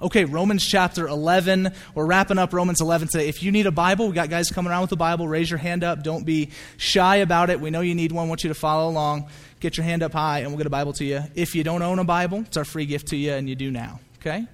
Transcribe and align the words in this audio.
Okay, 0.00 0.24
Romans 0.24 0.64
chapter 0.64 1.08
11. 1.08 1.72
We're 1.92 2.06
wrapping 2.06 2.38
up 2.38 2.52
Romans 2.52 2.80
11 2.80 3.08
today. 3.08 3.28
If 3.28 3.42
you 3.42 3.50
need 3.50 3.66
a 3.66 3.72
Bible, 3.72 4.06
we 4.06 4.14
got 4.14 4.30
guys 4.30 4.48
coming 4.48 4.70
around 4.70 4.82
with 4.82 4.92
a 4.92 4.96
Bible. 4.96 5.26
Raise 5.26 5.50
your 5.50 5.58
hand 5.58 5.82
up. 5.82 6.04
Don't 6.04 6.24
be 6.24 6.50
shy 6.76 7.16
about 7.16 7.50
it. 7.50 7.60
We 7.60 7.70
know 7.70 7.80
you 7.80 7.96
need 7.96 8.12
one. 8.12 8.28
want 8.28 8.44
you 8.44 8.48
to 8.48 8.54
follow 8.54 8.88
along. 8.88 9.28
Get 9.58 9.76
your 9.76 9.82
hand 9.82 10.04
up 10.04 10.12
high, 10.12 10.40
and 10.40 10.50
we'll 10.50 10.58
get 10.58 10.68
a 10.68 10.70
Bible 10.70 10.92
to 10.94 11.04
you. 11.04 11.24
If 11.34 11.56
you 11.56 11.64
don't 11.64 11.82
own 11.82 11.98
a 11.98 12.04
Bible, 12.04 12.44
it's 12.46 12.56
our 12.56 12.64
free 12.64 12.86
gift 12.86 13.08
to 13.08 13.16
you, 13.16 13.32
and 13.32 13.48
you 13.48 13.56
do 13.56 13.72
now. 13.72 13.98
Okay? 14.20 14.46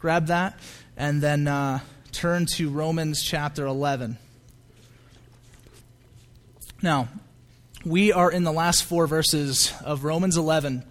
Grab 0.00 0.26
that, 0.26 0.58
and 0.96 1.22
then 1.22 1.46
uh, 1.46 1.78
turn 2.10 2.46
to 2.56 2.68
Romans 2.68 3.22
chapter 3.22 3.66
11. 3.66 4.18
Now, 6.82 7.06
we 7.84 8.10
are 8.12 8.32
in 8.32 8.42
the 8.42 8.52
last 8.52 8.82
four 8.82 9.06
verses 9.06 9.72
of 9.84 10.02
Romans 10.02 10.36
11. 10.36 10.82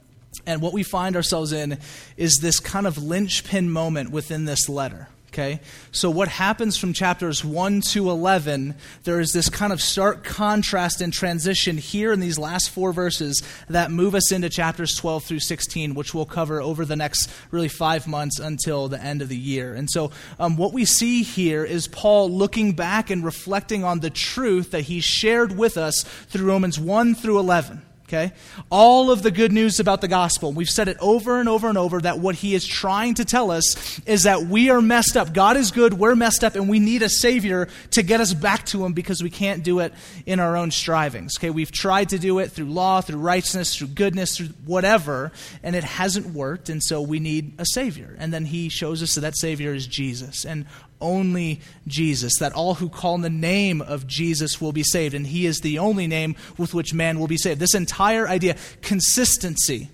And 0.47 0.61
what 0.61 0.73
we 0.73 0.81
find 0.81 1.15
ourselves 1.15 1.51
in 1.51 1.77
is 2.15 2.39
this 2.41 2.59
kind 2.59 2.87
of 2.87 2.97
linchpin 2.97 3.69
moment 3.69 4.09
within 4.09 4.45
this 4.45 4.67
letter. 4.67 5.09
Okay? 5.27 5.59
So, 5.91 6.09
what 6.09 6.29
happens 6.29 6.77
from 6.77 6.93
chapters 6.93 7.43
1 7.43 7.81
to 7.91 8.09
11, 8.09 8.73
there 9.03 9.19
is 9.19 9.33
this 9.33 9.49
kind 9.49 9.73
of 9.73 9.81
stark 9.81 10.23
contrast 10.23 11.01
and 11.01 11.11
transition 11.11 11.77
here 11.77 12.13
in 12.13 12.21
these 12.21 12.39
last 12.39 12.69
four 12.69 12.93
verses 12.93 13.43
that 13.69 13.91
move 13.91 14.15
us 14.15 14.31
into 14.31 14.49
chapters 14.49 14.95
12 14.95 15.25
through 15.25 15.41
16, 15.41 15.93
which 15.93 16.13
we'll 16.13 16.25
cover 16.25 16.61
over 16.61 16.85
the 16.85 16.95
next 16.95 17.29
really 17.51 17.67
five 17.67 18.07
months 18.07 18.39
until 18.39 18.87
the 18.87 18.99
end 19.03 19.21
of 19.21 19.29
the 19.29 19.37
year. 19.37 19.75
And 19.75 19.89
so, 19.91 20.11
um, 20.39 20.55
what 20.55 20.73
we 20.73 20.85
see 20.85 21.23
here 21.23 21.65
is 21.65 21.87
Paul 21.87 22.31
looking 22.31 22.71
back 22.71 23.09
and 23.09 23.23
reflecting 23.23 23.83
on 23.83 23.99
the 23.99 24.09
truth 24.09 24.71
that 24.71 24.83
he 24.83 25.01
shared 25.01 25.55
with 25.55 25.77
us 25.77 26.03
through 26.29 26.47
Romans 26.47 26.79
1 26.79 27.15
through 27.15 27.37
11. 27.37 27.83
Okay? 28.07 28.31
All 28.69 29.11
of 29.11 29.21
the 29.21 29.31
good 29.31 29.51
news 29.51 29.81
about 29.81 29.99
the 29.99 30.07
gospel. 30.07 30.53
We've 30.53 30.69
said 30.69 30.87
it 30.87 30.97
over 31.01 31.39
and 31.41 31.49
over 31.49 31.67
and 31.67 31.77
over 31.77 31.99
that 32.01 32.19
what 32.19 32.35
he 32.35 32.55
is 32.55 32.65
trying 32.65 33.15
to 33.15 33.25
tell 33.25 33.51
us 33.51 33.99
is 34.05 34.23
that 34.23 34.43
we 34.43 34.69
are 34.69 34.81
messed 34.81 35.17
up. 35.17 35.33
God 35.33 35.57
is 35.57 35.71
good, 35.71 35.93
we're 35.93 36.15
messed 36.15 36.43
up, 36.43 36.55
and 36.55 36.69
we 36.69 36.79
need 36.79 37.01
a 37.01 37.09
Savior 37.09 37.67
to 37.91 38.03
get 38.03 38.21
us 38.21 38.33
back 38.33 38.65
to 38.67 38.85
him 38.85 38.93
because 38.93 39.21
we 39.21 39.29
can't 39.29 39.61
do 39.61 39.79
it 39.79 39.93
in 40.25 40.39
our 40.39 40.55
own 40.55 40.71
strivings. 40.71 41.37
Okay? 41.37 41.49
We've 41.49 41.71
tried 41.71 42.09
to 42.09 42.19
do 42.19 42.39
it 42.39 42.51
through 42.51 42.67
law, 42.67 43.01
through 43.01 43.19
righteousness, 43.19 43.75
through 43.75 43.87
goodness, 43.87 44.37
through 44.37 44.47
whatever, 44.65 45.33
and 45.61 45.75
it 45.75 45.83
hasn't 45.83 46.27
worked, 46.27 46.69
and 46.69 46.81
so 46.81 47.01
we 47.01 47.19
need 47.19 47.55
a 47.57 47.65
Savior. 47.65 48.15
And 48.17 48.33
then 48.33 48.45
he 48.45 48.69
shows 48.69 49.03
us 49.03 49.15
that 49.15 49.21
that 49.21 49.37
Savior 49.37 49.73
is 49.73 49.85
Jesus. 49.85 50.45
And 50.45 50.65
only 51.01 51.61
Jesus, 51.87 52.33
that 52.39 52.53
all 52.53 52.75
who 52.75 52.89
call 52.89 53.17
the 53.17 53.29
name 53.29 53.81
of 53.81 54.07
Jesus 54.07 54.61
will 54.61 54.71
be 54.71 54.83
saved, 54.83 55.13
and 55.13 55.27
he 55.27 55.45
is 55.45 55.59
the 55.59 55.79
only 55.79 56.07
name 56.07 56.35
with 56.57 56.73
which 56.73 56.93
man 56.93 57.19
will 57.19 57.27
be 57.27 57.37
saved. 57.37 57.59
This 57.59 57.75
entire 57.75 58.27
idea, 58.27 58.55
consistency, 58.81 59.89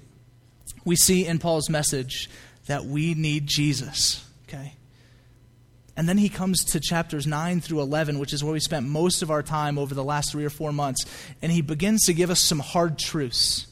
we 0.85 0.95
see 0.95 1.25
in 1.25 1.39
Paul's 1.39 1.69
message 1.69 2.29
that 2.67 2.85
we 2.85 3.13
need 3.13 3.47
Jesus, 3.47 4.25
okay? 4.47 4.73
And 5.95 6.09
then 6.09 6.17
he 6.17 6.29
comes 6.29 6.63
to 6.65 6.79
chapters 6.79 7.27
9 7.27 7.61
through 7.61 7.81
11, 7.81 8.19
which 8.19 8.33
is 8.33 8.43
where 8.43 8.53
we 8.53 8.59
spent 8.59 8.87
most 8.87 9.21
of 9.21 9.29
our 9.29 9.43
time 9.43 9.77
over 9.77 9.93
the 9.93 10.03
last 10.03 10.31
three 10.31 10.45
or 10.45 10.49
four 10.49 10.71
months, 10.71 11.05
and 11.41 11.51
he 11.51 11.61
begins 11.61 12.05
to 12.05 12.13
give 12.13 12.29
us 12.29 12.39
some 12.39 12.59
hard 12.59 12.97
truths 12.97 13.67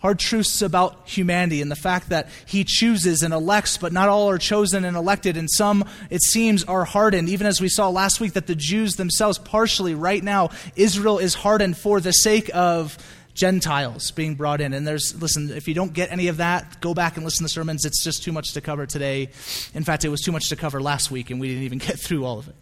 hard 0.00 0.18
truths 0.18 0.62
about 0.62 1.08
humanity 1.08 1.62
and 1.62 1.70
the 1.70 1.76
fact 1.76 2.08
that 2.08 2.28
he 2.46 2.64
chooses 2.64 3.22
and 3.22 3.32
elects, 3.32 3.76
but 3.76 3.92
not 3.92 4.08
all 4.08 4.28
are 4.30 4.38
chosen 4.38 4.84
and 4.84 4.96
elected, 4.96 5.36
and 5.36 5.48
some, 5.50 5.84
it 6.10 6.22
seems, 6.22 6.64
are 6.64 6.84
hardened. 6.84 7.28
Even 7.28 7.46
as 7.46 7.60
we 7.60 7.68
saw 7.68 7.88
last 7.88 8.20
week, 8.20 8.32
that 8.32 8.46
the 8.46 8.54
Jews 8.54 8.96
themselves, 8.96 9.38
partially, 9.38 9.94
right 9.94 10.22
now, 10.22 10.50
Israel 10.76 11.18
is 11.18 11.34
hardened 11.34 11.76
for 11.76 12.00
the 12.00 12.12
sake 12.12 12.50
of 12.54 12.96
Gentiles 13.34 14.10
being 14.10 14.34
brought 14.34 14.60
in. 14.60 14.72
And 14.72 14.86
there's, 14.86 15.20
listen, 15.20 15.50
if 15.50 15.68
you 15.68 15.74
don't 15.74 15.92
get 15.92 16.10
any 16.10 16.28
of 16.28 16.38
that, 16.38 16.80
go 16.80 16.94
back 16.94 17.16
and 17.16 17.24
listen 17.24 17.46
to 17.46 17.52
sermons. 17.52 17.84
It's 17.84 18.02
just 18.02 18.22
too 18.22 18.32
much 18.32 18.52
to 18.54 18.60
cover 18.60 18.86
today. 18.86 19.28
In 19.74 19.84
fact, 19.84 20.04
it 20.04 20.08
was 20.08 20.20
too 20.20 20.32
much 20.32 20.48
to 20.48 20.56
cover 20.56 20.80
last 20.80 21.10
week, 21.10 21.30
and 21.30 21.40
we 21.40 21.48
didn't 21.48 21.64
even 21.64 21.78
get 21.86 21.98
through 21.98 22.24
all 22.24 22.38
of 22.38 22.48
it. 22.48 22.54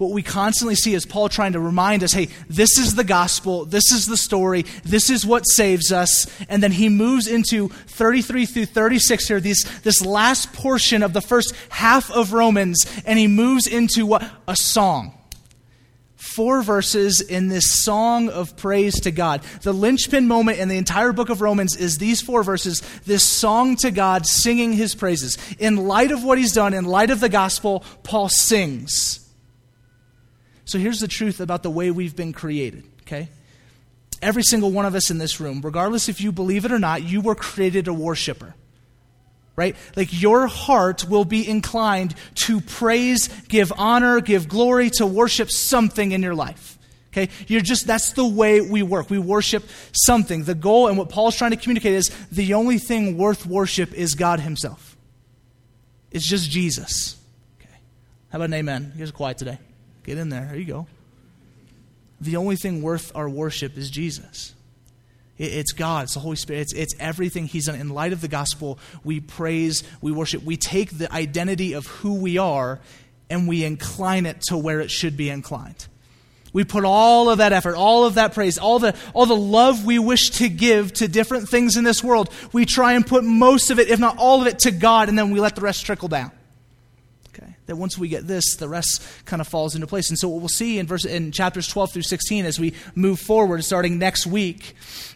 But 0.00 0.06
what 0.06 0.14
we 0.14 0.22
constantly 0.22 0.76
see 0.76 0.94
is 0.94 1.04
Paul 1.04 1.28
trying 1.28 1.52
to 1.52 1.60
remind 1.60 2.02
us 2.02 2.14
hey, 2.14 2.28
this 2.48 2.78
is 2.78 2.94
the 2.94 3.04
gospel, 3.04 3.66
this 3.66 3.92
is 3.92 4.06
the 4.06 4.16
story, 4.16 4.64
this 4.82 5.10
is 5.10 5.26
what 5.26 5.42
saves 5.42 5.92
us. 5.92 6.26
And 6.48 6.62
then 6.62 6.72
he 6.72 6.88
moves 6.88 7.26
into 7.26 7.68
33 7.68 8.46
through 8.46 8.64
36 8.64 9.28
here, 9.28 9.40
these, 9.40 9.82
this 9.82 10.00
last 10.00 10.54
portion 10.54 11.02
of 11.02 11.12
the 11.12 11.20
first 11.20 11.54
half 11.68 12.10
of 12.10 12.32
Romans, 12.32 12.86
and 13.04 13.18
he 13.18 13.26
moves 13.26 13.66
into 13.66 14.06
what? 14.06 14.24
A 14.48 14.56
song. 14.56 15.12
Four 16.16 16.62
verses 16.62 17.20
in 17.20 17.48
this 17.48 17.70
song 17.70 18.30
of 18.30 18.56
praise 18.56 19.00
to 19.00 19.10
God. 19.10 19.42
The 19.60 19.74
linchpin 19.74 20.26
moment 20.26 20.60
in 20.60 20.68
the 20.68 20.78
entire 20.78 21.12
book 21.12 21.28
of 21.28 21.42
Romans 21.42 21.76
is 21.76 21.98
these 21.98 22.22
four 22.22 22.42
verses, 22.42 22.80
this 23.04 23.22
song 23.22 23.76
to 23.76 23.90
God, 23.90 24.26
singing 24.26 24.72
his 24.72 24.94
praises. 24.94 25.36
In 25.58 25.76
light 25.76 26.10
of 26.10 26.24
what 26.24 26.38
he's 26.38 26.54
done, 26.54 26.72
in 26.72 26.86
light 26.86 27.10
of 27.10 27.20
the 27.20 27.28
gospel, 27.28 27.84
Paul 28.02 28.30
sings. 28.30 29.19
So 30.70 30.78
here's 30.78 31.00
the 31.00 31.08
truth 31.08 31.40
about 31.40 31.64
the 31.64 31.70
way 31.70 31.90
we've 31.90 32.14
been 32.14 32.32
created, 32.32 32.84
okay? 33.00 33.28
Every 34.22 34.44
single 34.44 34.70
one 34.70 34.86
of 34.86 34.94
us 34.94 35.10
in 35.10 35.18
this 35.18 35.40
room, 35.40 35.62
regardless 35.62 36.08
if 36.08 36.20
you 36.20 36.30
believe 36.30 36.64
it 36.64 36.70
or 36.70 36.78
not, 36.78 37.02
you 37.02 37.20
were 37.20 37.34
created 37.34 37.88
a 37.88 37.92
worshiper. 37.92 38.54
Right? 39.56 39.74
Like 39.96 40.22
your 40.22 40.46
heart 40.46 41.08
will 41.08 41.24
be 41.24 41.46
inclined 41.46 42.14
to 42.46 42.60
praise, 42.60 43.26
give 43.48 43.72
honor, 43.76 44.20
give 44.20 44.48
glory, 44.48 44.90
to 44.90 45.06
worship 45.06 45.50
something 45.50 46.12
in 46.12 46.22
your 46.22 46.36
life. 46.36 46.78
Okay? 47.08 47.30
You're 47.48 47.62
just, 47.62 47.88
that's 47.88 48.12
the 48.12 48.24
way 48.24 48.60
we 48.60 48.84
work. 48.84 49.10
We 49.10 49.18
worship 49.18 49.64
something. 49.90 50.44
The 50.44 50.54
goal 50.54 50.86
and 50.86 50.96
what 50.96 51.08
Paul's 51.08 51.36
trying 51.36 51.50
to 51.50 51.56
communicate 51.56 51.94
is 51.94 52.12
the 52.30 52.54
only 52.54 52.78
thing 52.78 53.18
worth 53.18 53.44
worship 53.44 53.92
is 53.92 54.14
God 54.14 54.38
Himself. 54.38 54.96
It's 56.12 56.24
just 56.24 56.48
Jesus. 56.48 57.18
Okay. 57.60 57.74
How 58.28 58.38
about 58.38 58.44
an 58.44 58.54
amen? 58.54 58.92
You 58.94 59.00
guys 59.00 59.08
are 59.08 59.14
quiet 59.14 59.36
today. 59.36 59.58
Get 60.10 60.18
in 60.18 60.28
there. 60.28 60.46
There 60.46 60.56
you 60.56 60.64
go. 60.64 60.86
The 62.20 62.34
only 62.34 62.56
thing 62.56 62.82
worth 62.82 63.12
our 63.14 63.28
worship 63.28 63.78
is 63.78 63.88
Jesus. 63.88 64.56
It's 65.38 65.70
God, 65.70 66.02
it's 66.02 66.14
the 66.14 66.20
Holy 66.20 66.34
Spirit, 66.34 66.62
it's, 66.62 66.72
it's 66.72 66.94
everything 66.98 67.46
He's 67.46 67.66
done. 67.66 67.76
In 67.76 67.90
light 67.90 68.12
of 68.12 68.20
the 68.20 68.26
gospel, 68.26 68.80
we 69.04 69.20
praise, 69.20 69.84
we 70.00 70.10
worship, 70.10 70.42
we 70.42 70.56
take 70.56 70.98
the 70.98 71.10
identity 71.14 71.74
of 71.74 71.86
who 71.86 72.14
we 72.14 72.38
are 72.38 72.80
and 73.30 73.46
we 73.46 73.62
incline 73.62 74.26
it 74.26 74.40
to 74.48 74.58
where 74.58 74.80
it 74.80 74.90
should 74.90 75.16
be 75.16 75.30
inclined. 75.30 75.86
We 76.52 76.64
put 76.64 76.84
all 76.84 77.30
of 77.30 77.38
that 77.38 77.52
effort, 77.52 77.76
all 77.76 78.04
of 78.04 78.14
that 78.14 78.34
praise, 78.34 78.58
all 78.58 78.80
the, 78.80 78.96
all 79.14 79.26
the 79.26 79.36
love 79.36 79.84
we 79.84 80.00
wish 80.00 80.30
to 80.30 80.48
give 80.48 80.92
to 80.94 81.06
different 81.06 81.48
things 81.48 81.76
in 81.76 81.84
this 81.84 82.02
world, 82.02 82.30
we 82.52 82.66
try 82.66 82.94
and 82.94 83.06
put 83.06 83.22
most 83.22 83.70
of 83.70 83.78
it, 83.78 83.88
if 83.90 84.00
not 84.00 84.18
all 84.18 84.40
of 84.40 84.48
it, 84.48 84.58
to 84.58 84.72
God, 84.72 85.08
and 85.08 85.16
then 85.16 85.30
we 85.30 85.38
let 85.38 85.54
the 85.54 85.60
rest 85.60 85.86
trickle 85.86 86.08
down 86.08 86.32
that 87.70 87.76
once 87.76 87.96
we 87.96 88.08
get 88.08 88.26
this, 88.26 88.56
the 88.56 88.68
rest 88.68 89.00
kind 89.24 89.40
of 89.40 89.46
falls 89.46 89.76
into 89.76 89.86
place. 89.86 90.10
And 90.10 90.18
so 90.18 90.28
what 90.28 90.40
we'll 90.40 90.48
see 90.48 90.80
in 90.80 90.88
verse 90.88 91.04
in 91.04 91.30
chapters 91.30 91.68
12 91.68 91.92
through 91.92 92.02
16 92.02 92.44
as 92.44 92.58
we 92.58 92.74
move 92.96 93.20
forward, 93.20 93.64
starting 93.64 93.96
next 93.96 94.26
week, 94.26 94.74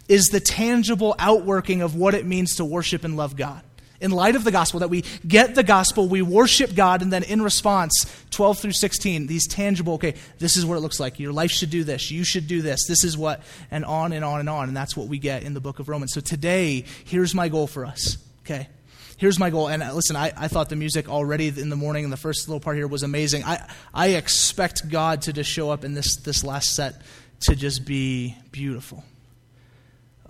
is 0.08 0.28
the 0.28 0.38
tangible 0.38 1.16
outworking 1.18 1.82
of 1.82 1.96
what 1.96 2.14
it 2.14 2.24
means 2.24 2.56
to 2.56 2.64
worship 2.64 3.02
and 3.02 3.16
love 3.16 3.34
God. 3.36 3.60
In 4.00 4.12
light 4.12 4.36
of 4.36 4.44
the 4.44 4.52
gospel, 4.52 4.80
that 4.80 4.88
we 4.90 5.02
get 5.26 5.56
the 5.56 5.64
gospel, 5.64 6.08
we 6.08 6.22
worship 6.22 6.74
God, 6.76 7.02
and 7.02 7.12
then 7.12 7.24
in 7.24 7.42
response, 7.42 8.06
12 8.30 8.58
through 8.58 8.72
16, 8.72 9.26
these 9.26 9.48
tangible, 9.48 9.94
okay, 9.94 10.14
this 10.38 10.56
is 10.56 10.64
what 10.64 10.76
it 10.76 10.80
looks 10.80 11.00
like. 11.00 11.18
Your 11.18 11.32
life 11.32 11.50
should 11.50 11.70
do 11.70 11.82
this. 11.82 12.10
You 12.10 12.22
should 12.22 12.46
do 12.46 12.62
this. 12.62 12.86
This 12.86 13.02
is 13.02 13.16
what, 13.16 13.42
and 13.70 13.84
on 13.84 14.12
and 14.12 14.24
on 14.24 14.40
and 14.40 14.48
on. 14.48 14.68
And 14.68 14.76
that's 14.76 14.96
what 14.96 15.08
we 15.08 15.18
get 15.18 15.42
in 15.42 15.54
the 15.54 15.60
book 15.60 15.80
of 15.80 15.88
Romans. 15.88 16.12
So 16.12 16.20
today, 16.20 16.84
here's 17.04 17.34
my 17.34 17.48
goal 17.48 17.66
for 17.66 17.84
us, 17.84 18.18
okay? 18.44 18.68
Here's 19.16 19.38
my 19.38 19.50
goal. 19.50 19.68
And 19.68 19.82
uh, 19.82 19.92
listen, 19.94 20.16
I, 20.16 20.32
I 20.36 20.48
thought 20.48 20.68
the 20.68 20.76
music 20.76 21.08
already 21.08 21.48
in 21.48 21.70
the 21.70 21.76
morning 21.76 22.04
in 22.04 22.10
the 22.10 22.16
first 22.16 22.48
little 22.48 22.60
part 22.60 22.76
here 22.76 22.86
was 22.86 23.02
amazing. 23.02 23.44
I, 23.44 23.66
I 23.92 24.08
expect 24.08 24.88
God 24.88 25.22
to 25.22 25.32
just 25.32 25.50
show 25.50 25.70
up 25.70 25.84
in 25.84 25.94
this, 25.94 26.16
this 26.16 26.44
last 26.44 26.74
set 26.74 27.02
to 27.40 27.56
just 27.56 27.84
be 27.84 28.36
beautiful. 28.50 29.04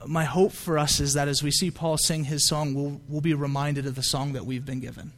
My 0.07 0.25
hope 0.25 0.53
for 0.53 0.79
us 0.79 1.01
is 1.01 1.15
that 1.15 1.29
as 1.29 1.43
we 1.43 1.51
see 1.51 1.71
Paul 1.71 1.97
sing 1.97 2.25
his 2.25 2.47
song, 2.47 2.75
we'll, 2.75 3.01
we'll 3.09 3.21
be 3.21 3.35
reminded 3.35 3.87
of 3.87 3.95
the 3.95 4.03
song 4.03 4.35
that 4.35 4.45
we've 4.45 4.67
been 4.67 4.81
given. 4.81 5.13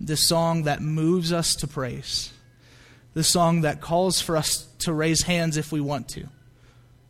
This 0.00 0.26
song 0.26 0.62
that 0.62 0.80
moves 0.80 1.32
us 1.32 1.54
to 1.56 1.66
praise. 1.66 2.32
The 3.14 3.24
song 3.24 3.62
that 3.62 3.80
calls 3.80 4.20
for 4.20 4.36
us 4.36 4.66
to 4.80 4.92
raise 4.92 5.22
hands 5.22 5.56
if 5.56 5.72
we 5.72 5.80
want 5.80 6.08
to 6.10 6.28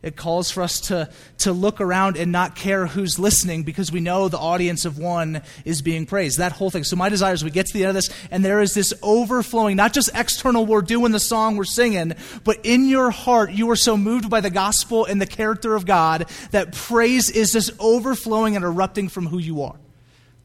it 0.01 0.15
calls 0.15 0.49
for 0.49 0.63
us 0.63 0.79
to, 0.81 1.09
to 1.39 1.51
look 1.51 1.81
around 1.81 2.15
and 2.15 2.31
not 2.31 2.55
care 2.55 2.87
who's 2.87 3.19
listening 3.19 3.63
because 3.63 3.91
we 3.91 3.99
know 3.99 4.29
the 4.29 4.37
audience 4.37 4.85
of 4.85 4.97
one 4.97 5.41
is 5.65 5.81
being 5.81 6.05
praised. 6.05 6.37
That 6.37 6.53
whole 6.53 6.69
thing. 6.69 6.85
So, 6.85 6.95
my 6.95 7.09
desire 7.09 7.33
is 7.33 7.43
we 7.43 7.51
get 7.51 7.65
to 7.65 7.73
the 7.73 7.83
end 7.83 7.89
of 7.89 7.95
this 7.95 8.09
and 8.31 8.43
there 8.43 8.61
is 8.61 8.73
this 8.73 8.93
overflowing, 9.03 9.75
not 9.75 9.91
just 9.91 10.09
external, 10.15 10.65
we're 10.65 10.81
doing 10.81 11.11
the 11.11 11.19
song, 11.19 11.57
we're 11.57 11.65
singing, 11.65 12.13
but 12.45 12.59
in 12.63 12.87
your 12.87 13.11
heart, 13.11 13.51
you 13.51 13.69
are 13.71 13.75
so 13.75 13.97
moved 13.97 14.29
by 14.29 14.39
the 14.39 14.49
gospel 14.49 15.03
and 15.03 15.21
the 15.21 15.27
character 15.27 15.75
of 15.75 15.85
God 15.85 16.29
that 16.51 16.73
praise 16.73 17.29
is 17.29 17.51
just 17.51 17.71
overflowing 17.77 18.55
and 18.55 18.63
erupting 18.63 19.09
from 19.09 19.27
who 19.27 19.37
you 19.37 19.63
are. 19.63 19.75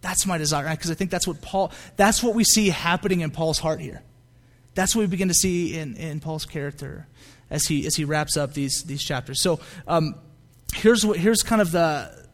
That's 0.01 0.27
my 0.27 0.37
desire, 0.37 0.69
because 0.69 0.91
I 0.91 0.95
think 0.95 1.11
that's 1.11 1.29
what 1.29 1.41
Paul, 1.41 1.73
that's 1.97 2.23
what 2.23 2.35
we 2.35 2.43
see 2.43 2.71
happening 2.71 3.21
in 3.21 3.31
Paul's 3.31 3.61
heart 3.61 3.81
here. 3.81 4.03
That's 4.75 4.97
what 4.97 5.03
we 5.03 5.07
begin 5.07 5.29
to 5.29 5.35
see 5.35 5.79
in, 5.79 5.95
in 5.97 6.19
Paul's 6.19 6.45
character 6.45 7.07
as 7.51 7.65
he, 7.67 7.87
as 7.87 7.95
he 7.97 8.05
wraps 8.05 8.37
up 8.37 8.55
these, 8.55 8.83
these 8.85 9.03
chapters. 9.03 9.43
So 9.43 9.61
um, 9.87 10.15
here's, 10.75 11.05
what, 11.05 11.19
here's 11.19 11.43
kind 11.43 11.61
of 11.61 11.73
the, 11.73 12.27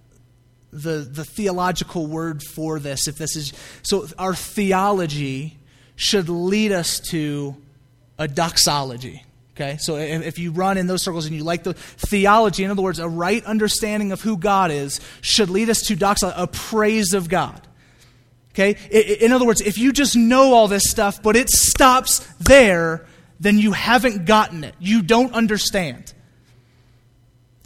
the, 0.72 0.98
the 1.10 1.24
theological 1.24 2.06
word 2.06 2.42
for 2.42 2.78
this. 2.78 3.08
If 3.08 3.16
this 3.16 3.36
is 3.36 3.52
so, 3.82 4.06
our 4.18 4.34
theology 4.34 5.58
should 5.96 6.28
lead 6.28 6.72
us 6.72 7.00
to 7.10 7.56
a 8.18 8.28
doxology. 8.28 9.24
Okay, 9.56 9.76
so 9.76 9.96
if, 9.96 10.38
you 10.38 10.52
run 10.52 10.78
in 10.78 10.86
those 10.86 11.02
circles 11.02 11.26
and 11.26 11.34
you 11.34 11.44
like 11.44 11.64
the 11.64 11.74
theology, 11.74 12.64
in 12.64 12.70
other 12.70 12.80
words, 12.80 12.98
a 12.98 13.08
right 13.08 13.44
understanding 13.44 14.10
of 14.10 14.22
who 14.22 14.38
God 14.38 14.70
is, 14.70 15.00
should 15.20 15.50
lead 15.50 15.68
us 15.68 15.82
to 15.82 15.96
doxology, 15.96 16.40
a 16.40 16.46
praise 16.46 17.12
of 17.12 17.28
God. 17.28 17.60
Okay, 18.52 18.76
in 19.20 19.32
other 19.32 19.44
words, 19.44 19.60
if 19.60 19.76
you 19.76 19.92
just 19.92 20.16
know 20.16 20.54
all 20.54 20.66
this 20.66 20.88
stuff, 20.88 21.22
but 21.22 21.36
it 21.36 21.50
stops 21.50 22.20
there, 22.38 23.06
then 23.40 23.58
you 23.58 23.72
haven't 23.72 24.26
gotten 24.26 24.62
it. 24.62 24.74
You 24.78 25.02
don't 25.02 25.32
understand. 25.32 26.12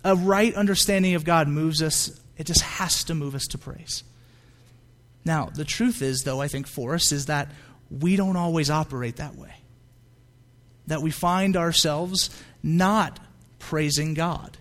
A 0.04 0.16
right 0.16 0.54
understanding 0.54 1.14
of 1.14 1.24
God 1.24 1.48
moves 1.48 1.82
us 1.82 2.20
it 2.36 2.46
just 2.46 2.62
has 2.62 3.04
to 3.04 3.14
move 3.14 3.34
us 3.34 3.46
to 3.48 3.58
praise. 3.58 4.02
Now, 5.24 5.50
the 5.54 5.64
truth 5.64 6.02
is, 6.02 6.22
though, 6.22 6.40
I 6.40 6.48
think 6.48 6.66
for 6.66 6.94
us, 6.94 7.12
is 7.12 7.26
that 7.26 7.50
we 7.90 8.16
don't 8.16 8.36
always 8.36 8.70
operate 8.70 9.16
that 9.16 9.36
way. 9.36 9.54
That 10.86 11.00
we 11.00 11.10
find 11.10 11.56
ourselves 11.56 12.30
not 12.62 13.20
praising 13.58 14.14
God. 14.14 14.58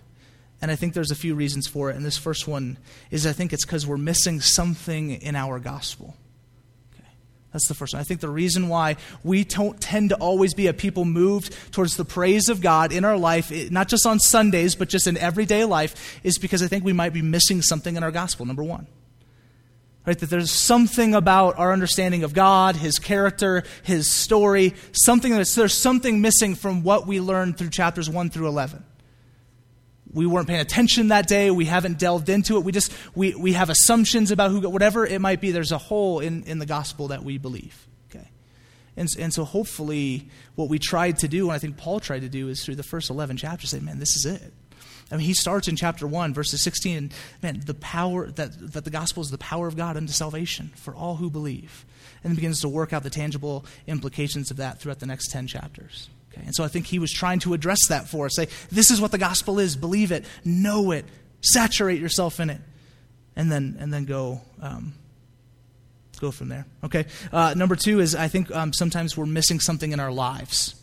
And 0.62 0.70
I 0.70 0.76
think 0.76 0.94
there's 0.94 1.10
a 1.10 1.16
few 1.16 1.34
reasons 1.34 1.66
for 1.66 1.90
it. 1.90 1.96
And 1.96 2.04
this 2.04 2.16
first 2.16 2.48
one 2.48 2.78
is 3.10 3.26
I 3.26 3.32
think 3.32 3.52
it's 3.52 3.66
because 3.66 3.86
we're 3.86 3.98
missing 3.98 4.40
something 4.40 5.10
in 5.10 5.36
our 5.36 5.58
gospel. 5.58 6.16
That's 7.54 7.68
the 7.68 7.74
first 7.74 7.94
one. 7.94 8.00
I 8.00 8.02
think 8.02 8.20
the 8.20 8.28
reason 8.28 8.68
why 8.68 8.96
we 9.22 9.44
don't 9.44 9.80
tend 9.80 10.10
to 10.10 10.16
always 10.16 10.54
be 10.54 10.66
a 10.66 10.72
people 10.72 11.04
moved 11.04 11.56
towards 11.70 11.96
the 11.96 12.04
praise 12.04 12.48
of 12.48 12.60
God 12.60 12.92
in 12.92 13.04
our 13.04 13.16
life, 13.16 13.52
not 13.70 13.86
just 13.86 14.06
on 14.06 14.18
Sundays, 14.18 14.74
but 14.74 14.88
just 14.88 15.06
in 15.06 15.16
everyday 15.16 15.64
life, 15.64 16.18
is 16.24 16.36
because 16.36 16.64
I 16.64 16.66
think 16.66 16.84
we 16.84 16.92
might 16.92 17.12
be 17.12 17.22
missing 17.22 17.62
something 17.62 17.94
in 17.94 18.02
our 18.02 18.10
gospel, 18.10 18.44
number 18.44 18.64
one. 18.64 18.88
Right? 20.04 20.18
That 20.18 20.30
there's 20.30 20.50
something 20.50 21.14
about 21.14 21.56
our 21.56 21.72
understanding 21.72 22.24
of 22.24 22.34
God, 22.34 22.74
His 22.74 22.98
character, 22.98 23.62
His 23.84 24.12
story, 24.12 24.74
something 24.90 25.32
that's, 25.32 25.54
there's 25.54 25.74
something 25.74 26.20
missing 26.20 26.56
from 26.56 26.82
what 26.82 27.06
we 27.06 27.20
learned 27.20 27.56
through 27.56 27.70
chapters 27.70 28.10
1 28.10 28.30
through 28.30 28.48
11 28.48 28.84
we 30.14 30.26
weren't 30.26 30.46
paying 30.46 30.60
attention 30.60 31.08
that 31.08 31.26
day. 31.26 31.50
We 31.50 31.64
haven't 31.64 31.98
delved 31.98 32.28
into 32.28 32.56
it. 32.56 32.64
We 32.64 32.72
just 32.72 32.92
we, 33.14 33.34
we 33.34 33.52
have 33.52 33.68
assumptions 33.68 34.30
about 34.30 34.50
who 34.50 34.62
got 34.62 34.72
whatever 34.72 35.04
it 35.04 35.20
might 35.20 35.40
be. 35.40 35.50
There's 35.50 35.72
a 35.72 35.78
hole 35.78 36.20
in, 36.20 36.44
in 36.44 36.58
the 36.58 36.66
gospel 36.66 37.08
that 37.08 37.24
we 37.24 37.36
believe. 37.36 37.86
Okay, 38.08 38.28
and 38.96 39.08
and 39.18 39.34
so 39.34 39.44
hopefully 39.44 40.28
what 40.54 40.68
we 40.68 40.78
tried 40.78 41.18
to 41.18 41.28
do, 41.28 41.46
and 41.46 41.52
I 41.52 41.58
think 41.58 41.76
Paul 41.76 42.00
tried 42.00 42.20
to 42.20 42.28
do, 42.28 42.48
is 42.48 42.64
through 42.64 42.76
the 42.76 42.82
first 42.82 43.10
eleven 43.10 43.36
chapters, 43.36 43.70
say, 43.70 43.80
man, 43.80 43.98
this 43.98 44.16
is 44.16 44.24
it. 44.24 44.52
I 45.10 45.16
mean, 45.16 45.26
he 45.26 45.34
starts 45.34 45.68
in 45.68 45.76
chapter 45.76 46.06
1, 46.06 46.32
verses 46.32 46.62
16, 46.62 46.96
and 46.96 47.14
man, 47.42 47.62
the 47.64 47.74
power 47.74 48.30
that, 48.32 48.72
that 48.72 48.84
the 48.84 48.90
gospel 48.90 49.22
is 49.22 49.30
the 49.30 49.38
power 49.38 49.68
of 49.68 49.76
God 49.76 49.98
unto 49.98 50.12
salvation 50.12 50.72
for 50.76 50.94
all 50.94 51.16
who 51.16 51.28
believe. 51.30 51.84
And 52.24 52.34
begins 52.34 52.62
to 52.62 52.70
work 52.70 52.94
out 52.94 53.02
the 53.02 53.10
tangible 53.10 53.66
implications 53.86 54.50
of 54.50 54.56
that 54.56 54.80
throughout 54.80 54.98
the 54.98 55.06
next 55.06 55.30
10 55.30 55.46
chapters. 55.46 56.08
Okay, 56.34 56.44
and 56.46 56.54
so 56.54 56.64
I 56.64 56.68
think 56.68 56.86
he 56.86 56.98
was 56.98 57.12
trying 57.12 57.38
to 57.40 57.54
address 57.54 57.86
that 57.88 58.08
for 58.08 58.26
us. 58.26 58.34
Say, 58.34 58.48
this 58.70 58.90
is 58.90 59.00
what 59.00 59.12
the 59.12 59.18
gospel 59.18 59.58
is. 59.58 59.76
Believe 59.76 60.12
it, 60.12 60.24
know 60.44 60.90
it, 60.90 61.04
saturate 61.40 62.00
yourself 62.00 62.40
in 62.40 62.50
it, 62.50 62.60
and 63.36 63.50
then 63.50 63.76
and 63.78 63.92
then 63.92 64.04
go 64.04 64.40
um, 64.60 64.94
go 66.20 66.30
from 66.30 66.48
there. 66.48 66.66
Okay. 66.82 67.06
Uh, 67.32 67.54
number 67.56 67.76
two 67.76 68.00
is 68.00 68.14
I 68.14 68.28
think 68.28 68.54
um, 68.54 68.72
sometimes 68.72 69.16
we're 69.16 69.26
missing 69.26 69.60
something 69.60 69.92
in 69.92 70.00
our 70.00 70.12
lives. 70.12 70.74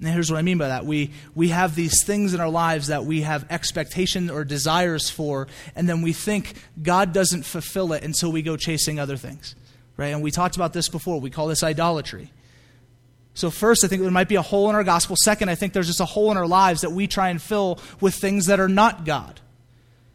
And 0.00 0.08
here's 0.08 0.30
what 0.30 0.38
I 0.38 0.42
mean 0.42 0.58
by 0.58 0.68
that. 0.68 0.86
We, 0.86 1.10
we 1.34 1.48
have 1.48 1.74
these 1.74 2.04
things 2.04 2.32
in 2.32 2.38
our 2.38 2.48
lives 2.48 2.86
that 2.86 3.04
we 3.04 3.22
have 3.22 3.44
expectations 3.50 4.30
or 4.30 4.44
desires 4.44 5.10
for, 5.10 5.48
and 5.74 5.88
then 5.88 6.02
we 6.02 6.12
think 6.12 6.54
God 6.80 7.12
doesn't 7.12 7.42
fulfill 7.42 7.92
it, 7.92 8.04
and 8.04 8.14
so 8.14 8.30
we 8.30 8.42
go 8.42 8.56
chasing 8.56 9.00
other 9.00 9.16
things. 9.16 9.56
Right? 9.96 10.08
And 10.08 10.22
we 10.22 10.30
talked 10.30 10.54
about 10.54 10.72
this 10.72 10.88
before. 10.88 11.20
We 11.20 11.30
call 11.30 11.48
this 11.48 11.64
idolatry. 11.64 12.30
So, 13.38 13.50
first, 13.52 13.84
I 13.84 13.86
think 13.86 14.02
there 14.02 14.10
might 14.10 14.26
be 14.26 14.34
a 14.34 14.42
hole 14.42 14.68
in 14.68 14.74
our 14.74 14.82
gospel. 14.82 15.14
Second, 15.14 15.48
I 15.48 15.54
think 15.54 15.72
there's 15.72 15.86
just 15.86 16.00
a 16.00 16.04
hole 16.04 16.32
in 16.32 16.36
our 16.36 16.46
lives 16.46 16.80
that 16.80 16.90
we 16.90 17.06
try 17.06 17.28
and 17.28 17.40
fill 17.40 17.78
with 18.00 18.16
things 18.16 18.46
that 18.46 18.58
are 18.58 18.68
not 18.68 19.04
God. 19.04 19.40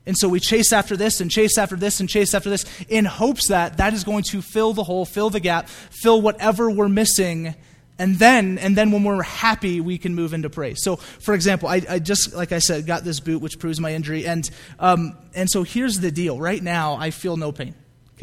And 0.06 0.18
so 0.18 0.28
we 0.28 0.42
chase 0.42 0.74
after 0.74 0.98
this 0.98 1.22
and 1.22 1.32
chase 1.32 1.58
after 1.58 1.78
this 1.78 2.02
and 2.02 2.10
chase 2.10 2.34
after 2.34 2.50
this 2.50 2.66
in 2.90 3.06
hopes 3.06 3.48
that 3.48 3.78
that 3.78 3.94
is 3.94 4.04
going 4.04 4.24
to 4.32 4.42
fill 4.42 4.74
the 4.74 4.84
hole, 4.84 5.06
fill 5.06 5.30
the 5.30 5.40
gap, 5.40 5.70
fill 5.70 6.22
whatever 6.22 6.70
we're 6.70 6.90
missing. 6.90 7.56
And 7.98 8.20
then, 8.20 8.58
and 8.58 8.76
then 8.76 8.92
when 8.92 9.06
we're 9.06 9.24
happy, 9.24 9.80
we 9.80 9.98
can 9.98 10.14
move 10.16 10.34
into 10.34 10.50
praise. 10.50 10.84
So, 10.84 10.98
for 10.98 11.34
example, 11.34 11.70
I, 11.70 11.82
I 11.88 12.00
just, 12.00 12.34
like 12.34 12.52
I 12.52 12.60
said, 12.60 12.86
got 12.86 13.06
this 13.06 13.22
boot, 13.22 13.42
which 13.42 13.58
proves 13.58 13.80
my 13.80 13.94
injury. 13.94 14.28
And, 14.28 14.50
um, 14.80 15.18
and 15.34 15.50
so 15.50 15.64
here's 15.64 16.02
the 16.02 16.12
deal. 16.12 16.38
Right 16.38 16.62
now, 16.62 16.96
I 16.96 17.12
feel 17.12 17.38
no 17.38 17.54
pain. 17.54 17.74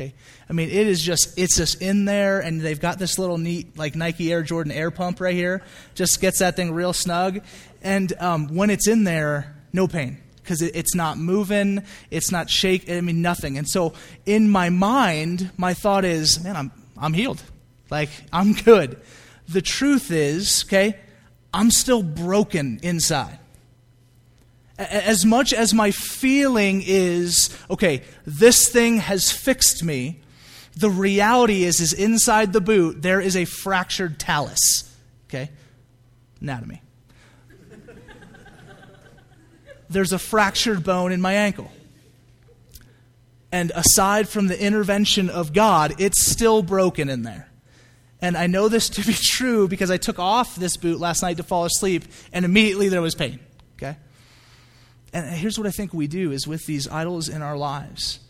Okay? 0.00 0.14
I 0.48 0.52
mean, 0.52 0.70
it 0.70 0.86
is 0.86 1.02
just, 1.02 1.38
it's 1.38 1.56
just 1.56 1.82
in 1.82 2.06
there, 2.06 2.40
and 2.40 2.60
they've 2.60 2.80
got 2.80 2.98
this 2.98 3.18
little 3.18 3.38
neat, 3.38 3.76
like 3.76 3.94
Nike 3.94 4.32
Air 4.32 4.42
Jordan 4.42 4.72
air 4.72 4.90
pump 4.90 5.20
right 5.20 5.34
here. 5.34 5.62
Just 5.94 6.20
gets 6.20 6.38
that 6.38 6.56
thing 6.56 6.72
real 6.72 6.92
snug. 6.92 7.40
And 7.82 8.12
um, 8.18 8.48
when 8.48 8.70
it's 8.70 8.88
in 8.88 9.04
there, 9.04 9.56
no 9.72 9.86
pain. 9.86 10.18
Because 10.36 10.62
it, 10.62 10.74
it's 10.74 10.94
not 10.94 11.18
moving, 11.18 11.84
it's 12.10 12.32
not 12.32 12.48
shake, 12.48 12.90
I 12.90 13.00
mean, 13.02 13.20
nothing. 13.20 13.58
And 13.58 13.68
so 13.68 13.92
in 14.24 14.48
my 14.48 14.70
mind, 14.70 15.50
my 15.56 15.74
thought 15.74 16.04
is, 16.04 16.42
man, 16.42 16.56
I'm, 16.56 16.72
I'm 16.96 17.12
healed. 17.12 17.42
Like, 17.90 18.10
I'm 18.32 18.54
good. 18.54 19.00
The 19.48 19.62
truth 19.62 20.10
is, 20.10 20.64
okay, 20.66 20.96
I'm 21.52 21.70
still 21.70 22.02
broken 22.02 22.80
inside 22.82 23.38
as 24.80 25.26
much 25.26 25.52
as 25.52 25.74
my 25.74 25.90
feeling 25.90 26.82
is, 26.84 27.50
okay, 27.70 28.02
this 28.24 28.68
thing 28.70 28.96
has 28.96 29.30
fixed 29.30 29.84
me, 29.84 30.20
the 30.76 30.88
reality 30.88 31.64
is, 31.64 31.80
is 31.80 31.92
inside 31.92 32.52
the 32.52 32.60
boot, 32.60 33.02
there 33.02 33.20
is 33.20 33.36
a 33.36 33.44
fractured 33.44 34.18
talus. 34.18 34.90
Okay? 35.28 35.50
Anatomy. 36.40 36.80
There's 39.90 40.12
a 40.12 40.18
fractured 40.18 40.84
bone 40.84 41.12
in 41.12 41.20
my 41.20 41.34
ankle. 41.34 41.70
And 43.52 43.72
aside 43.74 44.28
from 44.28 44.46
the 44.46 44.58
intervention 44.58 45.28
of 45.28 45.52
God, 45.52 46.00
it's 46.00 46.24
still 46.24 46.62
broken 46.62 47.08
in 47.08 47.22
there. 47.22 47.48
And 48.22 48.36
I 48.36 48.46
know 48.46 48.68
this 48.68 48.88
to 48.90 49.04
be 49.04 49.12
true 49.20 49.68
because 49.68 49.90
I 49.90 49.98
took 49.98 50.18
off 50.18 50.56
this 50.56 50.76
boot 50.76 51.00
last 51.00 51.22
night 51.22 51.36
to 51.36 51.42
fall 51.42 51.64
asleep, 51.64 52.04
and 52.32 52.44
immediately 52.44 52.88
there 52.88 53.02
was 53.02 53.14
pain. 53.14 53.40
And 55.12 55.26
here's 55.26 55.58
what 55.58 55.66
I 55.66 55.70
think 55.70 55.92
we 55.92 56.06
do 56.06 56.30
is 56.32 56.46
with 56.46 56.66
these 56.66 56.88
idols 56.88 57.28
in 57.28 57.42
our 57.42 57.56
lives 57.56 58.20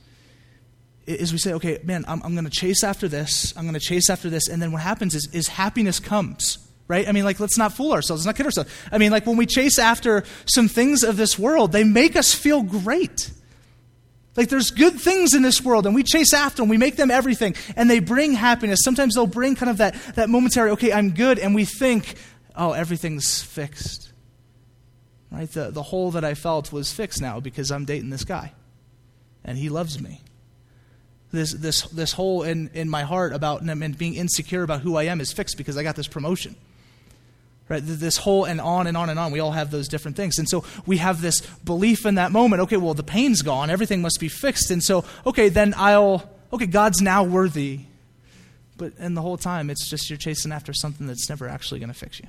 is 1.06 1.32
we 1.32 1.38
say, 1.38 1.54
okay, 1.54 1.78
man, 1.82 2.04
I'm, 2.06 2.22
I'm 2.22 2.34
going 2.34 2.44
to 2.44 2.50
chase 2.50 2.84
after 2.84 3.08
this. 3.08 3.52
I'm 3.56 3.64
going 3.64 3.74
to 3.74 3.80
chase 3.80 4.08
after 4.10 4.30
this. 4.30 4.48
And 4.48 4.60
then 4.60 4.72
what 4.72 4.82
happens 4.82 5.14
is, 5.14 5.28
is 5.32 5.48
happiness 5.48 5.98
comes, 5.98 6.58
right? 6.88 7.08
I 7.08 7.12
mean, 7.12 7.24
like, 7.24 7.40
let's 7.40 7.58
not 7.58 7.72
fool 7.72 7.92
ourselves. 7.92 8.24
Let's 8.24 8.26
not 8.26 8.36
kid 8.36 8.46
ourselves. 8.46 8.70
I 8.92 8.98
mean, 8.98 9.10
like, 9.10 9.26
when 9.26 9.36
we 9.36 9.46
chase 9.46 9.78
after 9.78 10.24
some 10.46 10.68
things 10.68 11.02
of 11.02 11.16
this 11.16 11.38
world, 11.38 11.72
they 11.72 11.84
make 11.84 12.16
us 12.16 12.34
feel 12.34 12.62
great. 12.62 13.30
Like, 14.36 14.48
there's 14.48 14.70
good 14.70 15.00
things 15.00 15.34
in 15.34 15.42
this 15.42 15.62
world, 15.62 15.86
and 15.86 15.94
we 15.94 16.02
chase 16.02 16.32
after 16.32 16.62
them. 16.62 16.68
We 16.68 16.78
make 16.78 16.96
them 16.96 17.10
everything, 17.10 17.56
and 17.76 17.90
they 17.90 17.98
bring 17.98 18.32
happiness. 18.32 18.80
Sometimes 18.84 19.14
they'll 19.14 19.26
bring 19.26 19.56
kind 19.56 19.70
of 19.70 19.78
that, 19.78 19.94
that 20.14 20.28
momentary, 20.28 20.70
okay, 20.70 20.92
I'm 20.92 21.10
good, 21.10 21.38
and 21.38 21.54
we 21.54 21.64
think, 21.64 22.14
oh, 22.54 22.72
everything's 22.72 23.42
fixed. 23.42 24.09
Right? 25.30 25.50
The, 25.50 25.70
the 25.70 25.82
hole 25.82 26.10
that 26.12 26.24
I 26.24 26.34
felt 26.34 26.72
was 26.72 26.92
fixed 26.92 27.20
now 27.20 27.40
because 27.40 27.70
I'm 27.70 27.84
dating 27.84 28.10
this 28.10 28.24
guy 28.24 28.52
and 29.44 29.56
he 29.58 29.68
loves 29.68 30.00
me. 30.00 30.20
This, 31.32 31.52
this, 31.52 31.82
this 31.82 32.12
hole 32.12 32.42
in, 32.42 32.70
in 32.74 32.88
my 32.90 33.02
heart 33.02 33.32
about 33.32 33.62
and 33.62 33.98
being 33.98 34.14
insecure 34.14 34.62
about 34.62 34.80
who 34.80 34.96
I 34.96 35.04
am 35.04 35.20
is 35.20 35.32
fixed 35.32 35.56
because 35.56 35.76
I 35.76 35.82
got 35.82 35.94
this 35.94 36.08
promotion. 36.08 36.56
Right? 37.68 37.82
This 37.84 38.16
whole 38.16 38.44
and 38.46 38.60
on 38.60 38.88
and 38.88 38.96
on 38.96 39.10
and 39.10 39.18
on. 39.18 39.30
We 39.30 39.38
all 39.38 39.52
have 39.52 39.70
those 39.70 39.86
different 39.86 40.16
things. 40.16 40.40
And 40.40 40.48
so 40.48 40.64
we 40.86 40.96
have 40.96 41.20
this 41.20 41.40
belief 41.40 42.04
in 42.04 42.16
that 42.16 42.32
moment 42.32 42.62
okay, 42.62 42.76
well, 42.76 42.94
the 42.94 43.04
pain's 43.04 43.42
gone. 43.42 43.70
Everything 43.70 44.02
must 44.02 44.18
be 44.18 44.28
fixed. 44.28 44.72
And 44.72 44.82
so, 44.82 45.04
okay, 45.24 45.48
then 45.48 45.72
I'll, 45.76 46.28
okay, 46.52 46.66
God's 46.66 47.00
now 47.00 47.22
worthy. 47.22 47.82
But 48.76 48.94
and 48.98 49.16
the 49.16 49.22
whole 49.22 49.36
time, 49.36 49.70
it's 49.70 49.88
just 49.88 50.10
you're 50.10 50.16
chasing 50.16 50.50
after 50.50 50.72
something 50.72 51.06
that's 51.06 51.28
never 51.28 51.46
actually 51.48 51.78
going 51.78 51.92
to 51.92 51.98
fix 51.98 52.18
you. 52.18 52.28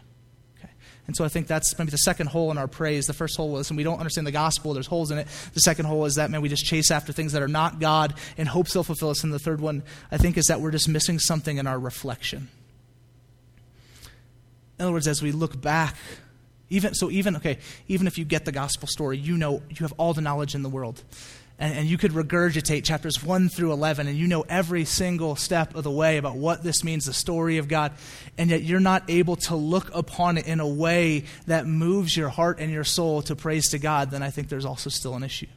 And 1.07 1.15
so 1.15 1.25
I 1.25 1.27
think 1.27 1.47
that's 1.47 1.77
maybe 1.77 1.91
the 1.91 1.97
second 1.97 2.27
hole 2.27 2.51
in 2.51 2.57
our 2.57 2.67
praise. 2.67 3.05
The 3.05 3.13
first 3.13 3.35
hole 3.35 3.51
was, 3.51 3.69
and 3.69 3.77
we 3.77 3.83
don't 3.83 3.97
understand 3.97 4.27
the 4.27 4.31
gospel, 4.31 4.73
there's 4.73 4.87
holes 4.87 5.11
in 5.11 5.17
it. 5.17 5.27
The 5.53 5.59
second 5.59 5.85
hole 5.85 6.05
is 6.05 6.15
that, 6.15 6.29
man, 6.29 6.41
we 6.41 6.49
just 6.49 6.65
chase 6.65 6.91
after 6.91 7.11
things 7.11 7.33
that 7.33 7.41
are 7.41 7.47
not 7.47 7.79
God 7.79 8.13
in 8.37 8.47
hopes 8.47 8.73
they'll 8.73 8.83
fulfill 8.83 9.09
us. 9.09 9.23
And 9.23 9.33
the 9.33 9.39
third 9.39 9.59
one, 9.61 9.83
I 10.11 10.17
think, 10.17 10.37
is 10.37 10.45
that 10.45 10.61
we're 10.61 10.71
just 10.71 10.87
missing 10.87 11.19
something 11.19 11.57
in 11.57 11.67
our 11.67 11.79
reflection. 11.79 12.49
In 14.77 14.85
other 14.85 14.93
words, 14.93 15.07
as 15.07 15.21
we 15.21 15.31
look 15.31 15.59
back, 15.59 15.95
even 16.69 16.93
so, 16.93 17.11
even 17.11 17.35
okay, 17.35 17.57
even 17.87 18.07
if 18.07 18.17
you 18.17 18.25
get 18.25 18.45
the 18.45 18.51
gospel 18.51 18.87
story, 18.87 19.17
you 19.17 19.37
know 19.37 19.61
you 19.69 19.77
have 19.79 19.93
all 19.97 20.13
the 20.13 20.21
knowledge 20.21 20.55
in 20.55 20.63
the 20.63 20.69
world 20.69 21.03
and, 21.61 21.75
and 21.75 21.87
you 21.87 21.97
could 21.97 22.11
regurgitate 22.11 22.83
chapters 22.83 23.23
1 23.23 23.49
through 23.49 23.71
11, 23.71 24.07
and 24.07 24.17
you 24.17 24.27
know 24.27 24.43
every 24.49 24.83
single 24.83 25.35
step 25.35 25.75
of 25.75 25.83
the 25.83 25.91
way 25.91 26.17
about 26.17 26.35
what 26.35 26.63
this 26.63 26.83
means, 26.83 27.05
the 27.05 27.13
story 27.13 27.59
of 27.59 27.67
God, 27.67 27.93
and 28.37 28.49
yet 28.49 28.63
you're 28.63 28.79
not 28.79 29.03
able 29.07 29.35
to 29.35 29.55
look 29.55 29.93
upon 29.93 30.39
it 30.39 30.47
in 30.47 30.59
a 30.59 30.67
way 30.67 31.23
that 31.45 31.67
moves 31.67 32.17
your 32.17 32.29
heart 32.29 32.59
and 32.59 32.71
your 32.71 32.83
soul 32.83 33.21
to 33.21 33.35
praise 33.35 33.69
to 33.69 33.79
God, 33.79 34.09
then 34.09 34.23
I 34.23 34.31
think 34.31 34.49
there's 34.49 34.65
also 34.65 34.89
still 34.89 35.13
an 35.13 35.23
issue. 35.23 35.47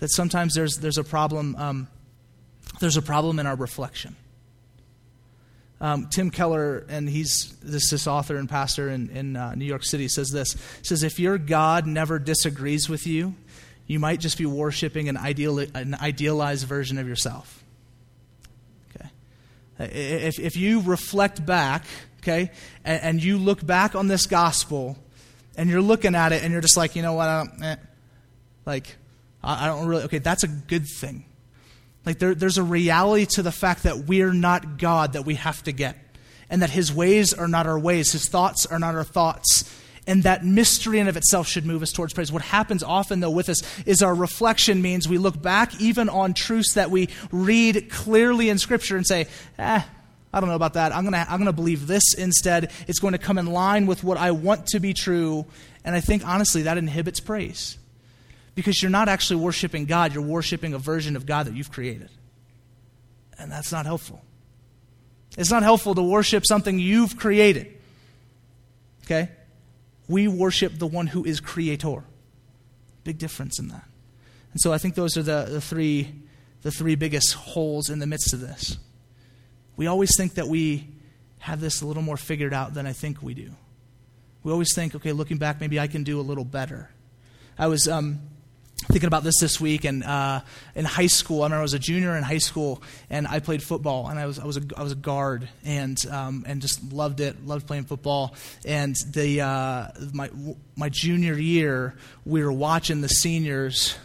that 0.00 0.12
sometimes 0.12 0.54
there's, 0.54 0.76
there's 0.76 0.98
a 0.98 1.04
problem. 1.04 1.56
Um, 1.56 1.88
there's 2.80 2.98
a 2.98 3.02
problem 3.02 3.40
in 3.40 3.46
our 3.46 3.56
reflection. 3.56 4.14
Um, 5.80 6.08
Tim 6.08 6.30
Keller, 6.30 6.84
and 6.88 7.08
he's 7.08 7.56
this, 7.62 7.90
this 7.90 8.06
author 8.06 8.36
and 8.36 8.48
pastor 8.48 8.90
in, 8.90 9.10
in 9.10 9.36
uh, 9.36 9.54
New 9.54 9.64
York 9.64 9.84
City, 9.84 10.08
says 10.08 10.30
this. 10.30 10.56
Says, 10.82 11.02
If 11.02 11.18
your 11.20 11.38
God 11.38 11.86
never 11.86 12.18
disagrees 12.18 12.88
with 12.88 13.06
you, 13.06 13.34
you 13.88 13.98
might 13.98 14.20
just 14.20 14.38
be 14.38 14.46
worshiping 14.46 15.08
an, 15.08 15.16
ideal, 15.16 15.58
an 15.58 15.96
idealized 16.00 16.68
version 16.68 16.98
of 16.98 17.08
yourself. 17.08 17.64
Okay? 18.94 19.08
If, 19.80 20.38
if 20.38 20.56
you 20.56 20.82
reflect 20.82 21.44
back, 21.44 21.84
okay, 22.22 22.52
and, 22.84 23.02
and 23.02 23.24
you 23.24 23.38
look 23.38 23.66
back 23.66 23.96
on 23.96 24.06
this 24.06 24.26
gospel, 24.26 24.96
and 25.56 25.68
you're 25.70 25.82
looking 25.82 26.14
at 26.14 26.32
it, 26.32 26.44
and 26.44 26.52
you're 26.52 26.60
just 26.60 26.76
like, 26.76 26.94
you 26.94 27.02
know 27.02 27.14
what, 27.14 27.28
I 27.28 27.44
don't, 27.44 27.62
eh. 27.64 27.76
like, 28.66 28.96
I, 29.42 29.64
I 29.64 29.66
don't 29.68 29.86
really, 29.88 30.04
okay, 30.04 30.18
that's 30.18 30.44
a 30.44 30.48
good 30.48 30.86
thing. 30.86 31.24
Like 32.04 32.18
there, 32.18 32.34
there's 32.34 32.58
a 32.58 32.62
reality 32.62 33.26
to 33.34 33.42
the 33.42 33.52
fact 33.52 33.84
that 33.84 34.06
we're 34.06 34.32
not 34.34 34.78
God 34.78 35.14
that 35.14 35.24
we 35.24 35.34
have 35.36 35.62
to 35.64 35.72
get, 35.72 35.96
and 36.50 36.60
that 36.60 36.70
His 36.70 36.92
ways 36.92 37.32
are 37.32 37.48
not 37.48 37.66
our 37.66 37.78
ways, 37.78 38.12
His 38.12 38.28
thoughts 38.28 38.66
are 38.66 38.78
not 38.78 38.94
our 38.94 39.04
thoughts. 39.04 39.74
And 40.08 40.22
that 40.22 40.42
mystery 40.42 41.00
in 41.00 41.06
of 41.06 41.18
itself 41.18 41.46
should 41.46 41.66
move 41.66 41.82
us 41.82 41.92
towards 41.92 42.14
praise. 42.14 42.32
What 42.32 42.40
happens 42.40 42.82
often, 42.82 43.20
though, 43.20 43.30
with 43.30 43.50
us 43.50 43.60
is 43.84 44.02
our 44.02 44.14
reflection 44.14 44.80
means 44.80 45.06
we 45.06 45.18
look 45.18 45.40
back 45.40 45.78
even 45.82 46.08
on 46.08 46.32
truths 46.32 46.72
that 46.74 46.90
we 46.90 47.10
read 47.30 47.90
clearly 47.90 48.48
in 48.48 48.56
Scripture 48.56 48.96
and 48.96 49.06
say, 49.06 49.26
eh, 49.58 49.82
I 50.32 50.40
don't 50.40 50.48
know 50.48 50.56
about 50.56 50.72
that. 50.74 50.96
I'm 50.96 51.04
going 51.04 51.12
to 51.12 51.30
I'm 51.30 51.38
going 51.38 51.44
to 51.44 51.52
believe 51.52 51.86
this 51.86 52.14
instead. 52.14 52.72
It's 52.86 53.00
going 53.00 53.12
to 53.12 53.18
come 53.18 53.36
in 53.36 53.48
line 53.48 53.84
with 53.84 54.02
what 54.02 54.16
I 54.16 54.30
want 54.30 54.68
to 54.68 54.80
be 54.80 54.94
true. 54.94 55.44
And 55.84 55.94
I 55.94 56.00
think, 56.00 56.26
honestly, 56.26 56.62
that 56.62 56.78
inhibits 56.78 57.20
praise 57.20 57.76
because 58.54 58.82
you're 58.82 58.90
not 58.90 59.10
actually 59.10 59.40
worshiping 59.40 59.84
God, 59.84 60.14
you're 60.14 60.24
worshiping 60.24 60.72
a 60.72 60.78
version 60.78 61.16
of 61.16 61.26
God 61.26 61.46
that 61.46 61.54
you've 61.54 61.70
created. 61.70 62.08
And 63.38 63.52
that's 63.52 63.72
not 63.72 63.84
helpful. 63.84 64.22
It's 65.36 65.50
not 65.50 65.62
helpful 65.62 65.94
to 65.94 66.02
worship 66.02 66.46
something 66.46 66.78
you've 66.78 67.18
created. 67.18 67.74
Okay? 69.04 69.28
We 70.08 70.26
worship 70.26 70.78
the 70.78 70.86
one 70.86 71.06
who 71.06 71.24
is 71.24 71.38
creator. 71.40 72.02
Big 73.04 73.18
difference 73.18 73.58
in 73.58 73.68
that. 73.68 73.84
And 74.52 74.60
so 74.60 74.72
I 74.72 74.78
think 74.78 74.94
those 74.94 75.16
are 75.16 75.22
the, 75.22 75.46
the 75.48 75.60
three 75.60 76.22
the 76.62 76.70
three 76.70 76.96
biggest 76.96 77.34
holes 77.34 77.88
in 77.88 77.98
the 77.98 78.06
midst 78.06 78.32
of 78.32 78.40
this. 78.40 78.78
We 79.76 79.86
always 79.86 80.16
think 80.16 80.34
that 80.34 80.48
we 80.48 80.88
have 81.38 81.60
this 81.60 81.82
a 81.82 81.86
little 81.86 82.02
more 82.02 82.16
figured 82.16 82.52
out 82.52 82.74
than 82.74 82.86
I 82.86 82.92
think 82.92 83.22
we 83.22 83.34
do. 83.34 83.52
We 84.42 84.50
always 84.50 84.74
think, 84.74 84.94
okay, 84.94 85.12
looking 85.12 85.38
back, 85.38 85.60
maybe 85.60 85.78
I 85.78 85.86
can 85.86 86.02
do 86.02 86.20
a 86.20 86.22
little 86.22 86.44
better. 86.44 86.90
I 87.56 87.68
was 87.68 87.86
um, 87.86 88.20
thinking 88.86 89.06
about 89.06 89.24
this 89.24 89.38
this 89.40 89.60
week 89.60 89.84
and 89.84 90.02
uh, 90.04 90.40
in 90.74 90.84
high 90.84 91.08
school. 91.08 91.42
I 91.42 91.46
remember 91.46 91.60
i 91.60 91.62
was 91.62 91.74
a 91.74 91.78
junior 91.78 92.16
in 92.16 92.22
high 92.22 92.38
school 92.38 92.82
and 93.10 93.26
i 93.26 93.40
played 93.40 93.62
football 93.62 94.08
and 94.08 94.18
i 94.18 94.26
was, 94.26 94.38
I 94.38 94.46
was, 94.46 94.56
a, 94.56 94.62
I 94.76 94.82
was 94.82 94.92
a 94.92 94.96
guard 94.96 95.48
and, 95.64 95.98
um, 96.10 96.44
and 96.46 96.62
just 96.62 96.92
loved 96.92 97.20
it 97.20 97.44
loved 97.44 97.66
playing 97.66 97.84
football. 97.84 98.34
And 98.64 98.96
the, 99.12 99.42
uh, 99.42 99.88
my, 100.12 100.30
my 100.76 100.88
junior 100.88 101.34
year 101.34 101.94
we 102.24 102.42
were 102.42 102.52
watching 102.52 103.00
the 103.00 103.08
seniors 103.08 103.96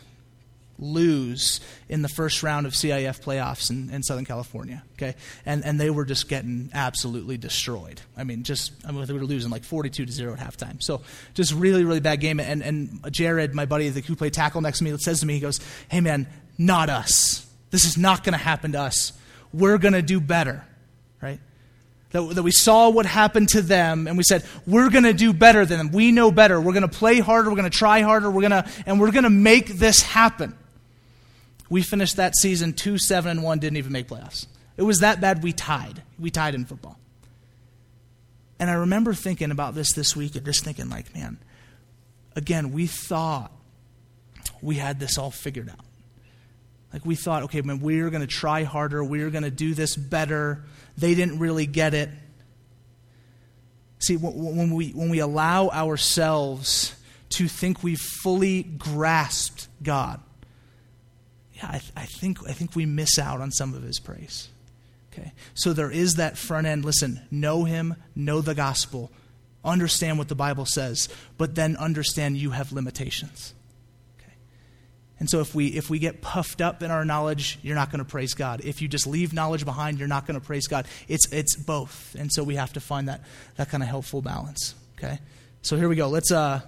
lose 0.80 1.62
in 1.88 2.02
the 2.02 2.10
first 2.10 2.44
round 2.44 2.66
of 2.66 2.74
CIF 2.74 3.22
playoffs 3.22 3.70
in, 3.70 3.90
in, 3.90 4.04
Southern 4.04 4.26
California. 4.26 4.84
Okay, 4.94 5.16
and 5.46 5.64
and 5.64 5.80
they 5.80 5.90
were 5.90 6.06
just 6.06 6.28
getting 6.28 6.70
absolutely 6.74 7.38
destroyed. 7.38 8.02
I 8.18 8.24
mean, 8.24 8.44
just 8.44 8.72
I 8.86 8.92
mean, 8.92 9.06
they 9.06 9.14
were 9.14 9.24
losing 9.24 9.52
like 9.52 9.64
forty-two 9.64 10.06
to 10.06 10.12
zero 10.12 10.34
at 10.34 10.40
halftime. 10.40 10.82
So 10.82 11.02
just 11.34 11.54
really 11.54 11.84
really 11.84 12.00
bad 12.00 12.20
game. 12.20 12.40
And 12.40 12.62
and 12.62 13.12
Jared, 13.12 13.54
my 13.54 13.66
buddy 13.66 13.90
the 13.90 14.02
who 14.02 14.16
played 14.16 14.34
tackle 14.34 14.62
next 14.62 14.80
to 14.80 14.84
me, 14.84 14.98
says 14.98 15.20
to 15.22 15.26
me, 15.26 15.34
he 15.34 15.40
goes, 15.40 15.60
"Hey 15.90 16.02
man, 16.02 16.28
not 16.58 16.90
us. 16.90 17.46
This 17.72 17.86
is 17.86 17.98
not 17.98 18.24
going 18.24 18.34
to 18.34 18.44
happen 18.44 18.74
to 18.74 18.82
us. 18.82 19.14
We're 19.54 19.78
going 19.78 19.94
to 19.94 20.02
do 20.02 20.20
better." 20.20 20.66
Right. 21.22 21.40
That, 22.12 22.22
that 22.36 22.44
we 22.44 22.52
saw 22.52 22.90
what 22.90 23.08
happened 23.08 23.50
to 23.50 23.62
them 23.64 24.06
and 24.08 24.18
we 24.18 24.24
said, 24.24 24.46
we're 24.68 24.92
going 24.92 25.06
to 25.06 25.14
do 25.14 25.34
better 25.34 25.66
than 25.66 25.80
them. 25.80 25.92
We 25.92 26.12
know 26.12 26.30
better. 26.30 26.62
We're 26.62 26.74
going 26.74 26.88
to 26.88 26.88
play 26.88 27.20
harder. 27.20 27.50
We're 27.50 27.56
going 27.56 27.72
to 27.72 27.76
try 27.76 28.02
harder. 28.02 28.30
We're 28.30 28.48
going 28.48 28.52
to, 28.52 28.70
and 28.86 29.02
we're 29.02 29.10
going 29.10 29.24
to 29.24 29.32
make 29.32 29.68
this 29.68 30.04
happen. 30.04 30.56
We 31.70 31.82
finished 31.82 32.18
that 32.18 32.36
season 32.36 32.74
2 32.74 32.98
7 32.98 33.30
and 33.32 33.44
1, 33.44 33.60
didn't 33.60 33.78
even 33.78 33.92
make 33.92 34.08
playoffs. 34.08 34.48
It 34.78 34.84
was 34.84 35.00
that 35.00 35.22
bad 35.22 35.44
we 35.44 35.54
tied. 35.54 36.02
We 36.20 36.32
tied 36.32 36.56
in 36.56 36.66
football. 36.66 36.98
And 38.60 38.70
I 38.70 38.74
remember 38.74 39.14
thinking 39.14 39.52
about 39.52 39.76
this 39.76 39.94
this 39.94 40.16
week 40.16 40.36
and 40.36 40.46
just 40.46 40.64
thinking, 40.64 40.90
like, 40.90 41.14
man, 41.14 41.38
again, 42.36 42.72
we 42.72 42.88
thought 42.88 43.52
we 44.62 44.76
had 44.76 45.00
this 45.00 45.18
all 45.18 45.32
figured 45.32 45.70
out. 45.70 45.86
Like, 46.92 47.06
we 47.06 47.16
thought, 47.16 47.44
okay, 47.44 47.62
man, 47.62 47.80
we're 47.80 48.10
going 48.10 48.22
to 48.22 48.28
try 48.28 48.64
harder. 48.64 49.04
We're 49.04 49.32
going 49.32 49.44
to 49.44 49.52
do 49.52 49.74
this 49.74 49.96
better. 49.96 50.64
They 50.98 51.16
didn't 51.16 51.40
really 51.40 51.66
get 51.66 51.94
it. 51.94 52.10
See, 54.00 54.18
when 54.18 54.72
we, 54.72 54.92
when 54.92 55.10
we 55.10 55.20
allow 55.20 55.70
ourselves 55.70 56.96
to 57.30 57.48
think 57.48 57.84
we've 57.84 58.00
fully 58.00 58.64
grasped 58.64 59.68
God, 59.82 60.20
yeah, 61.64 61.76
I, 61.76 61.80
th- 61.80 61.92
I, 61.96 62.06
think, 62.06 62.38
I 62.48 62.54
think 62.54 62.76
we 62.76 62.86
miss 62.86 63.18
out 63.18 63.42
on 63.42 63.52
some 63.52 63.74
of 63.74 63.84
his 63.84 64.00
praise. 64.00 64.50
Okay? 65.12 65.32
So 65.54 65.74
there 65.74 65.92
is 65.92 66.16
that 66.16 66.38
front 66.38 66.68
end. 66.68 66.84
Listen, 66.84 67.22
know 67.32 67.64
him, 67.64 67.96
know 68.16 68.42
the 68.42 68.56
gospel, 68.56 69.12
understand 69.64 70.18
what 70.18 70.28
the 70.28 70.36
Bible 70.36 70.66
says, 70.66 71.10
but 71.38 71.56
then 71.56 71.78
understand 71.78 72.38
you 72.38 72.52
have 72.52 72.72
limitations. 72.72 73.54
Okay? 74.20 74.34
And 75.20 75.30
so 75.30 75.40
if 75.40 75.56
we, 75.56 75.68
if 75.68 75.90
we 75.90 76.00
get 76.00 76.22
puffed 76.22 76.60
up 76.60 76.84
in 76.84 76.92
our 76.92 77.06
knowledge, 77.06 77.60
you're 77.62 77.76
not 77.76 77.92
going 77.92 78.04
to 78.04 78.10
praise 78.10 78.34
God. 78.34 78.62
If 78.64 78.82
you 78.82 78.88
just 78.88 79.08
leave 79.08 79.34
knowledge 79.34 79.64
behind, 79.64 80.00
you're 80.00 80.08
not 80.08 80.26
going 80.28 80.40
to 80.40 80.46
praise 80.46 80.68
God. 80.68 80.86
It's, 81.08 81.32
it's 81.32 81.56
both. 81.56 82.16
And 82.20 82.32
so 82.32 82.44
we 82.44 82.56
have 82.56 82.74
to 82.74 82.82
find 82.82 83.08
that, 83.08 83.22
that 83.56 83.70
kind 83.70 83.84
of 83.84 83.90
helpful 83.90 84.22
balance. 84.22 84.76
Okay? 84.98 85.20
So 85.62 85.78
here 85.78 85.88
we 85.88 85.96
go. 85.96 86.10
Let's, 86.10 86.32
uh, 86.32 86.62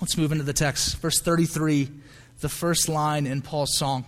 let's 0.00 0.18
move 0.18 0.32
into 0.32 0.44
the 0.44 0.52
text. 0.52 0.98
Verse 0.98 1.20
33 1.20 1.88
the 2.40 2.48
first 2.48 2.88
line 2.88 3.26
in 3.26 3.42
Paul's 3.42 3.76
song. 3.76 4.04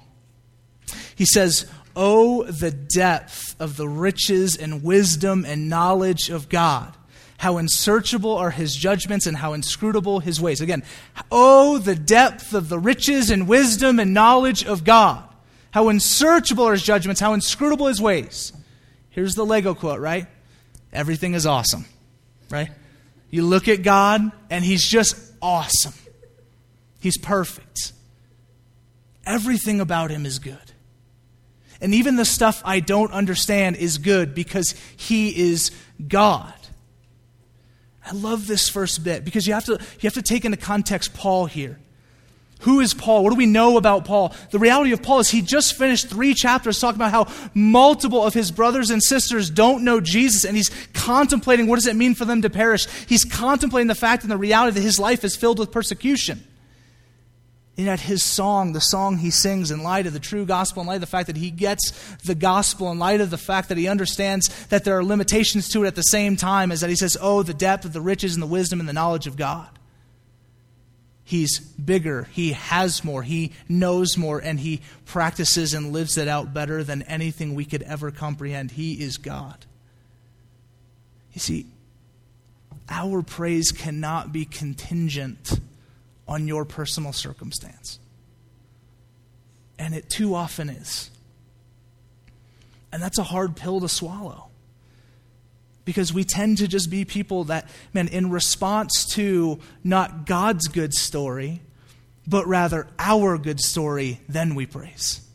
He 1.21 1.27
says, 1.27 1.71
Oh, 1.95 2.45
the 2.45 2.71
depth 2.71 3.55
of 3.61 3.77
the 3.77 3.87
riches 3.87 4.57
and 4.57 4.83
wisdom 4.83 5.45
and 5.47 5.69
knowledge 5.69 6.31
of 6.31 6.49
God. 6.49 6.97
How 7.37 7.59
unsearchable 7.59 8.35
are 8.39 8.51
his 8.51 8.75
judgments 8.75 9.27
and 9.27 9.37
how 9.37 9.53
inscrutable 9.53 10.21
his 10.21 10.41
ways. 10.41 10.63
Again, 10.63 10.83
oh, 11.31 11.77
the 11.77 11.95
depth 11.95 12.55
of 12.55 12.71
the 12.71 12.79
riches 12.79 13.29
and 13.29 13.47
wisdom 13.47 14.01
and 14.01 14.15
knowledge 14.15 14.65
of 14.65 14.83
God. 14.83 15.23
How 15.73 15.91
unsearchable 15.91 16.65
are 16.65 16.73
his 16.73 16.83
judgments, 16.83 17.21
how 17.21 17.35
inscrutable 17.35 17.89
his 17.89 18.01
ways. 18.01 18.55
Here's 19.11 19.35
the 19.35 19.45
Lego 19.45 19.75
quote, 19.75 20.01
right? 20.01 20.27
Everything 20.91 21.35
is 21.35 21.45
awesome, 21.45 21.85
right? 22.49 22.71
You 23.29 23.45
look 23.45 23.69
at 23.69 23.83
God 23.83 24.33
and 24.49 24.65
he's 24.65 24.89
just 24.89 25.35
awesome. 25.43 25.93
He's 26.99 27.19
perfect. 27.19 27.93
Everything 29.27 29.83
about 29.83 30.11
him 30.11 30.25
is 30.25 30.39
good. 30.39 30.70
And 31.81 31.95
even 31.95 32.17
the 32.17 32.25
stuff 32.25 32.63
I 32.65 32.81
don't 32.81 33.13
understand 33.13 33.77
is 33.77 33.99
good 33.99 34.35
because 34.35 34.75
he 34.97 35.51
is 35.51 35.71
God. 36.07 36.53
I 38.05 38.13
love 38.13 38.47
this 38.47 38.69
first 38.69 39.05
bit 39.05 39.25
because 39.25 39.47
you 39.47 39.55
have 39.55 39.65
to, 39.67 39.73
you 39.73 40.03
have 40.03 40.15
to 40.15 40.23
take 40.23 40.45
into 40.45 40.57
context 40.57 41.15
Paul 41.15 41.47
here. 41.47 41.79
Who 42.61 42.81
is 42.81 42.93
Paul? 42.93 43.25
What 43.25 43.31
do 43.31 43.37
we 43.37 43.47
know 43.47 43.79
about 43.79 44.05
Paul? 44.05 44.35
The 44.51 44.59
reality 44.59 44.93
of 44.93 45.03
Paul 45.03 45.21
is 45.21 45.31
he 45.31 45.41
just 45.41 45.79
finished 45.79 46.09
three 46.09 46.35
chapters 46.35 46.79
talking 46.79 47.01
about 47.01 47.11
how 47.11 47.51
multiple 47.55 48.23
of 48.23 48.35
his 48.35 48.51
brothers 48.51 48.91
and 48.91 49.03
sisters 49.03 49.49
don't 49.49 49.83
know 49.83 49.99
Jesus, 49.99 50.45
and 50.45 50.55
he's 50.55 50.71
contemplating 50.93 51.69
what 51.69 51.77
does 51.77 51.87
it 51.87 51.97
mean 51.97 52.15
for 52.15 52.27
them 52.27 52.43
to 52.43 52.51
perish. 52.51 52.87
He's 53.07 53.25
contemplating 53.25 53.87
the 53.87 53.95
fact 53.95 54.25
and 54.25 54.31
the 54.31 54.37
reality 54.37 54.75
that 54.75 54.83
his 54.83 54.99
life 54.99 55.25
is 55.25 55.37
filled 55.37 55.59
with 55.59 55.73
persecution. 55.73 56.45
And 57.81 57.87
yet, 57.87 58.01
his 58.01 58.23
song, 58.23 58.75
the 58.75 58.81
song 58.83 59.17
he 59.17 59.31
sings 59.31 59.71
in 59.71 59.83
light 59.83 60.07
of 60.07 60.13
the 60.13 60.21
true 60.21 60.45
gospel, 60.45 60.83
in 60.83 60.87
light 60.87 60.97
of 60.97 61.01
the 61.01 61.07
fact 61.07 61.29
that 61.29 61.39
he 61.39 61.51
gets 61.51 61.93
the 62.17 62.35
gospel, 62.35 62.93
in 62.93 62.99
light 62.99 63.23
of 63.23 63.31
the 63.31 63.39
fact 63.39 63.71
that 63.71 63.79
he 63.79 63.89
understands 63.89 64.67
that 64.67 64.85
there 64.85 64.99
are 64.99 65.03
limitations 65.03 65.67
to 65.71 65.85
it 65.85 65.87
at 65.87 65.95
the 65.95 66.03
same 66.03 66.37
time, 66.37 66.73
is 66.73 66.83
that 66.83 66.91
he 66.91 66.97
says, 66.97 67.17
Oh, 67.23 67.43
the 67.43 67.55
depth 67.55 67.87
of 67.87 67.95
the 67.95 68.03
riches 68.03 68.35
and 68.35 68.43
the 68.43 68.47
wisdom 68.47 68.81
and 68.81 68.89
the 68.89 68.93
knowledge 68.93 69.27
of 69.27 69.35
God. 69.35 69.71
He's 71.25 71.59
bigger, 71.59 72.25
he 72.33 72.53
has 72.53 73.03
more, 73.03 73.23
he 73.23 73.53
knows 73.67 74.15
more, 74.15 74.41
and 74.41 74.61
he 74.61 74.83
practices 75.07 75.73
and 75.73 75.91
lives 75.91 76.19
it 76.19 76.29
out 76.29 76.53
better 76.53 76.85
than 76.85 77.01
anything 77.05 77.55
we 77.55 77.65
could 77.65 77.83
ever 77.85 78.11
comprehend. 78.11 78.73
He 78.73 79.03
is 79.03 79.17
God. 79.17 79.65
You 81.33 81.41
see, 81.41 81.65
our 82.91 83.23
praise 83.23 83.73
cannot 83.73 84.35
be 84.35 84.45
contingent 84.45 85.61
on 86.31 86.47
your 86.47 86.65
personal 86.65 87.13
circumstance. 87.13 87.99
And 89.79 89.95
it 89.95 90.09
too 90.09 90.35
often 90.35 90.71
is. 90.71 91.11
And 92.93 93.03
that's 93.03 93.19
a 93.19 93.25
hard 93.25 93.57
pill 93.57 93.81
to 93.81 93.89
swallow. 93.89 94.47
Because 95.85 96.15
we 96.15 96.23
tend 96.23 96.59
to 96.59 96.69
just 96.69 96.89
be 96.89 97.05
people 97.05 97.45
that, 97.45 97.69
man, 97.93 98.07
in 98.07 98.31
response 98.31 99.07
to 99.15 99.59
not 99.83 100.25
God's 100.25 100.69
good 100.69 100.95
story, 100.95 101.63
but 102.27 102.47
rather 102.47 102.87
our 102.99 103.37
good 103.37 103.59
story, 103.59 104.21
then 104.29 104.55
we 104.55 104.67
praise. 104.67 105.27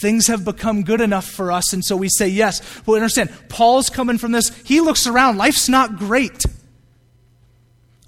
Things 0.00 0.26
have 0.26 0.44
become 0.44 0.82
good 0.82 1.00
enough 1.00 1.26
for 1.26 1.52
us, 1.52 1.72
and 1.72 1.84
so 1.84 1.96
we 1.96 2.08
say 2.08 2.28
yes. 2.28 2.60
But 2.84 2.94
understand, 2.94 3.32
Paul's 3.48 3.88
coming 3.88 4.18
from 4.18 4.32
this. 4.32 4.48
He 4.64 4.80
looks 4.80 5.06
around, 5.06 5.36
life's 5.36 5.68
not 5.68 5.96
great. 5.96 6.44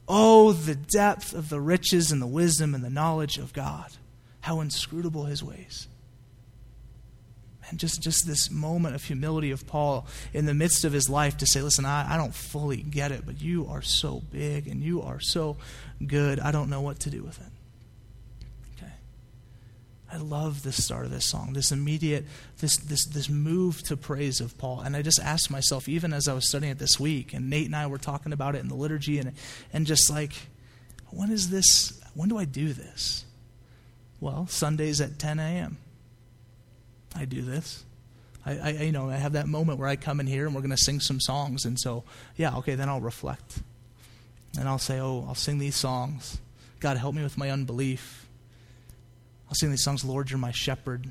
Oh, 0.09 0.53
the 0.53 0.75
depth 0.75 1.35
of 1.35 1.51
the 1.51 1.61
riches 1.61 2.11
and 2.11 2.23
the 2.23 2.27
wisdom 2.27 2.75
and 2.75 2.83
the 2.83 2.91
knowledge 2.91 3.37
of 3.37 3.53
God. 3.53 3.93
How 4.41 4.61
inscrutable 4.61 5.25
his 5.25 5.45
ways. 5.45 5.87
And 7.69 7.79
just, 7.79 8.01
just 8.01 8.27
this 8.27 8.51
moment 8.51 8.95
of 8.95 9.05
humility 9.05 9.51
of 9.51 9.67
Paul 9.67 10.07
in 10.33 10.47
the 10.47 10.55
midst 10.55 10.85
of 10.85 10.93
his 10.93 11.11
life 11.11 11.37
to 11.39 11.47
say, 11.47 11.61
listen, 11.61 11.85
I, 11.85 12.15
I 12.15 12.17
don't 12.17 12.35
fully 12.35 12.79
get 12.79 13.13
it, 13.13 13.27
but 13.27 13.43
you 13.43 13.67
are 13.69 13.83
so 13.83 14.23
big 14.33 14.67
and 14.69 14.83
you 14.83 15.03
are 15.03 15.21
so 15.21 15.59
good. 16.07 16.41
I 16.41 16.51
don't 16.51 16.71
know 16.71 16.81
what 16.81 17.01
to 17.01 17.11
do 17.11 17.23
with 17.23 17.39
it. 17.39 17.53
I 20.11 20.17
love 20.17 20.63
the 20.63 20.73
start 20.73 21.05
of 21.05 21.11
this 21.11 21.27
song, 21.27 21.53
this 21.53 21.71
immediate, 21.71 22.25
this, 22.61 22.79
this, 22.79 23.05
this 23.07 23.29
move 23.29 23.83
to 23.85 23.97
praise 23.97 24.41
of 24.41 24.57
Paul. 24.57 24.81
And 24.81 24.97
I 24.97 25.03
just 25.03 25.21
asked 25.21 25.51
myself, 25.51 25.89
even 25.89 26.15
as 26.15 26.29
I 26.29 26.33
was 26.33 26.49
studying 26.49 26.73
it 26.73 26.79
this 26.79 26.99
week, 26.99 27.35
and 27.35 27.51
Nate 27.51 27.67
and 27.67 27.77
I 27.77 27.87
were 27.87 27.99
talking 27.99 28.33
about 28.33 28.55
it 28.55 28.61
in 28.61 28.69
the 28.69 28.75
liturgy, 28.75 29.19
and, 29.19 29.33
and 29.73 29.87
just 29.87 30.11
like, 30.11 30.33
when 31.11 31.31
is 31.31 31.51
this, 31.51 32.01
when 32.15 32.31
do 32.31 32.39
I 32.39 32.47
do 32.47 32.73
this? 32.73 33.25
Well, 34.21 34.47
Sundays 34.47 35.01
at 35.01 35.19
10 35.19 35.39
a.m. 35.39 35.77
I 37.15 37.27
do 37.27 37.43
this. 37.43 37.85
I, 38.47 38.59
I, 38.59 38.71
you 38.71 38.93
know, 38.93 39.11
I 39.11 39.17
have 39.17 39.35
that 39.35 39.47
moment 39.47 39.79
where 39.79 39.89
I 39.89 39.97
come 39.97 40.21
in 40.21 40.27
here 40.27 40.47
and 40.47 40.55
we're 40.55 40.63
going 40.63 40.71
to 40.71 40.77
sing 40.77 41.01
some 41.01 41.21
songs. 41.21 41.65
And 41.67 41.79
so, 41.79 42.05
yeah, 42.37 42.57
okay, 42.57 42.77
then 42.77 42.89
I'll 42.89 43.01
reflect. 43.01 43.61
And 44.59 44.69
I'll 44.69 44.79
say, 44.79 45.01
oh, 45.01 45.25
I'll 45.29 45.35
sing 45.35 45.59
these 45.59 45.77
songs. 45.77 46.39
God, 46.81 46.97
help 46.97 47.15
me 47.15 47.23
with 47.23 47.37
my 47.37 47.51
unbelief. 47.51 48.28
I'll 49.49 49.55
sing 49.55 49.71
these 49.71 49.83
songs, 49.83 50.05
Lord, 50.05 50.31
you're 50.31 50.39
my 50.39 50.53
shepherd. 50.53 51.11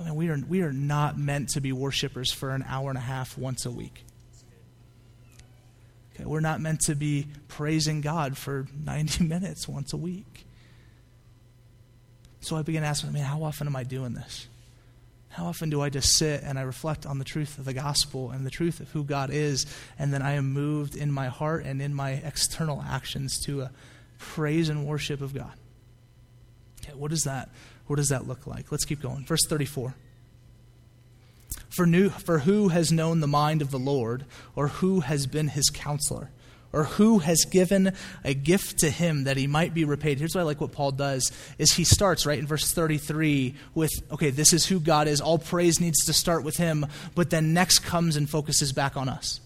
Oh, 0.00 0.04
I 0.04 0.06
mean, 0.06 0.14
we 0.14 0.28
are, 0.28 0.38
we 0.48 0.62
are 0.62 0.72
not 0.72 1.18
meant 1.18 1.50
to 1.50 1.60
be 1.60 1.72
worshipers 1.72 2.32
for 2.32 2.50
an 2.50 2.64
hour 2.66 2.88
and 2.88 2.98
a 2.98 3.02
half 3.02 3.36
once 3.36 3.66
a 3.66 3.70
week. 3.70 4.04
Okay, 6.14 6.24
we're 6.24 6.40
not 6.40 6.60
meant 6.60 6.80
to 6.82 6.94
be 6.94 7.26
praising 7.48 8.00
God 8.00 8.36
for 8.36 8.66
90 8.84 9.24
minutes 9.24 9.68
once 9.68 9.92
a 9.92 9.96
week. 9.96 10.46
So 12.40 12.56
I 12.56 12.62
began 12.62 12.82
to 12.82 12.88
ask, 12.88 13.04
I 13.04 13.10
mean, 13.10 13.24
how 13.24 13.42
often 13.42 13.66
am 13.66 13.76
I 13.76 13.82
doing 13.82 14.14
this? 14.14 14.46
How 15.30 15.46
often 15.46 15.68
do 15.68 15.82
I 15.82 15.90
just 15.90 16.16
sit 16.16 16.42
and 16.42 16.58
I 16.58 16.62
reflect 16.62 17.04
on 17.04 17.18
the 17.18 17.24
truth 17.24 17.58
of 17.58 17.66
the 17.66 17.74
gospel 17.74 18.30
and 18.30 18.46
the 18.46 18.50
truth 18.50 18.80
of 18.80 18.90
who 18.92 19.04
God 19.04 19.30
is, 19.30 19.66
and 19.98 20.12
then 20.12 20.22
I 20.22 20.32
am 20.32 20.52
moved 20.52 20.96
in 20.96 21.12
my 21.12 21.26
heart 21.26 21.64
and 21.66 21.82
in 21.82 21.92
my 21.92 22.12
external 22.12 22.82
actions 22.82 23.38
to 23.44 23.62
a 23.62 23.70
praise 24.18 24.68
and 24.68 24.86
worship 24.86 25.20
of 25.20 25.34
God? 25.34 25.52
Okay, 26.88 26.96
what 26.96 27.10
does 27.10 27.24
that 27.24 27.50
what 27.88 27.96
does 27.96 28.10
that 28.10 28.28
look 28.28 28.46
like? 28.46 28.70
Let's 28.70 28.84
keep 28.84 29.00
going. 29.00 29.24
Verse 29.24 29.44
34. 29.46 29.94
For, 31.70 31.86
new, 31.86 32.10
for 32.10 32.40
who 32.40 32.68
has 32.68 32.92
known 32.92 33.20
the 33.20 33.26
mind 33.26 33.62
of 33.62 33.70
the 33.70 33.78
Lord, 33.78 34.24
or 34.54 34.68
who 34.68 35.00
has 35.00 35.26
been 35.26 35.48
his 35.48 35.70
counselor, 35.70 36.30
or 36.72 36.84
who 36.84 37.20
has 37.20 37.46
given 37.50 37.92
a 38.24 38.34
gift 38.34 38.78
to 38.80 38.90
him 38.90 39.24
that 39.24 39.38
he 39.38 39.46
might 39.46 39.72
be 39.72 39.84
repaid? 39.84 40.18
Here's 40.18 40.34
why 40.34 40.42
I 40.42 40.44
like 40.44 40.60
what 40.60 40.72
Paul 40.72 40.92
does 40.92 41.32
is 41.56 41.72
he 41.72 41.84
starts 41.84 42.26
right 42.26 42.38
in 42.38 42.46
verse 42.46 42.72
33 42.72 43.54
with, 43.74 43.90
okay, 44.12 44.30
this 44.30 44.52
is 44.52 44.66
who 44.66 44.80
God 44.80 45.08
is. 45.08 45.20
All 45.20 45.38
praise 45.38 45.80
needs 45.80 46.04
to 46.06 46.12
start 46.12 46.44
with 46.44 46.58
him, 46.58 46.86
but 47.14 47.30
then 47.30 47.54
next 47.54 47.80
comes 47.80 48.16
and 48.16 48.28
focuses 48.28 48.72
back 48.72 48.96
on 48.96 49.08
us. 49.08 49.40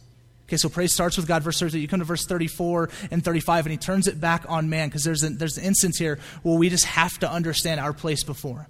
Okay, 0.45 0.57
so 0.57 0.69
praise 0.69 0.93
starts 0.93 1.17
with 1.17 1.27
God, 1.27 1.43
verse 1.43 1.59
30. 1.59 1.81
You 1.81 1.89
come 1.89 2.01
to 2.01 2.05
verse 2.05 2.27
34 2.27 2.91
and 3.11 3.25
35, 3.25 3.67
and 3.67 3.71
he 3.71 3.79
turns 3.79 4.07
it 4.07 4.21
back 4.21 4.45
on 4.49 4.69
man 4.69 4.89
because 4.89 5.05
there's, 5.05 5.21
there's 5.21 5.57
an 5.57 5.65
instance 5.65 5.99
here 5.99 6.19
where 6.43 6.59
we 6.59 6.69
just 6.69 6.85
have 6.85 7.19
to 7.21 7.31
understand 7.31 7.81
our 7.81 7.93
place 7.93 8.25
before 8.25 8.61
him. 8.61 8.67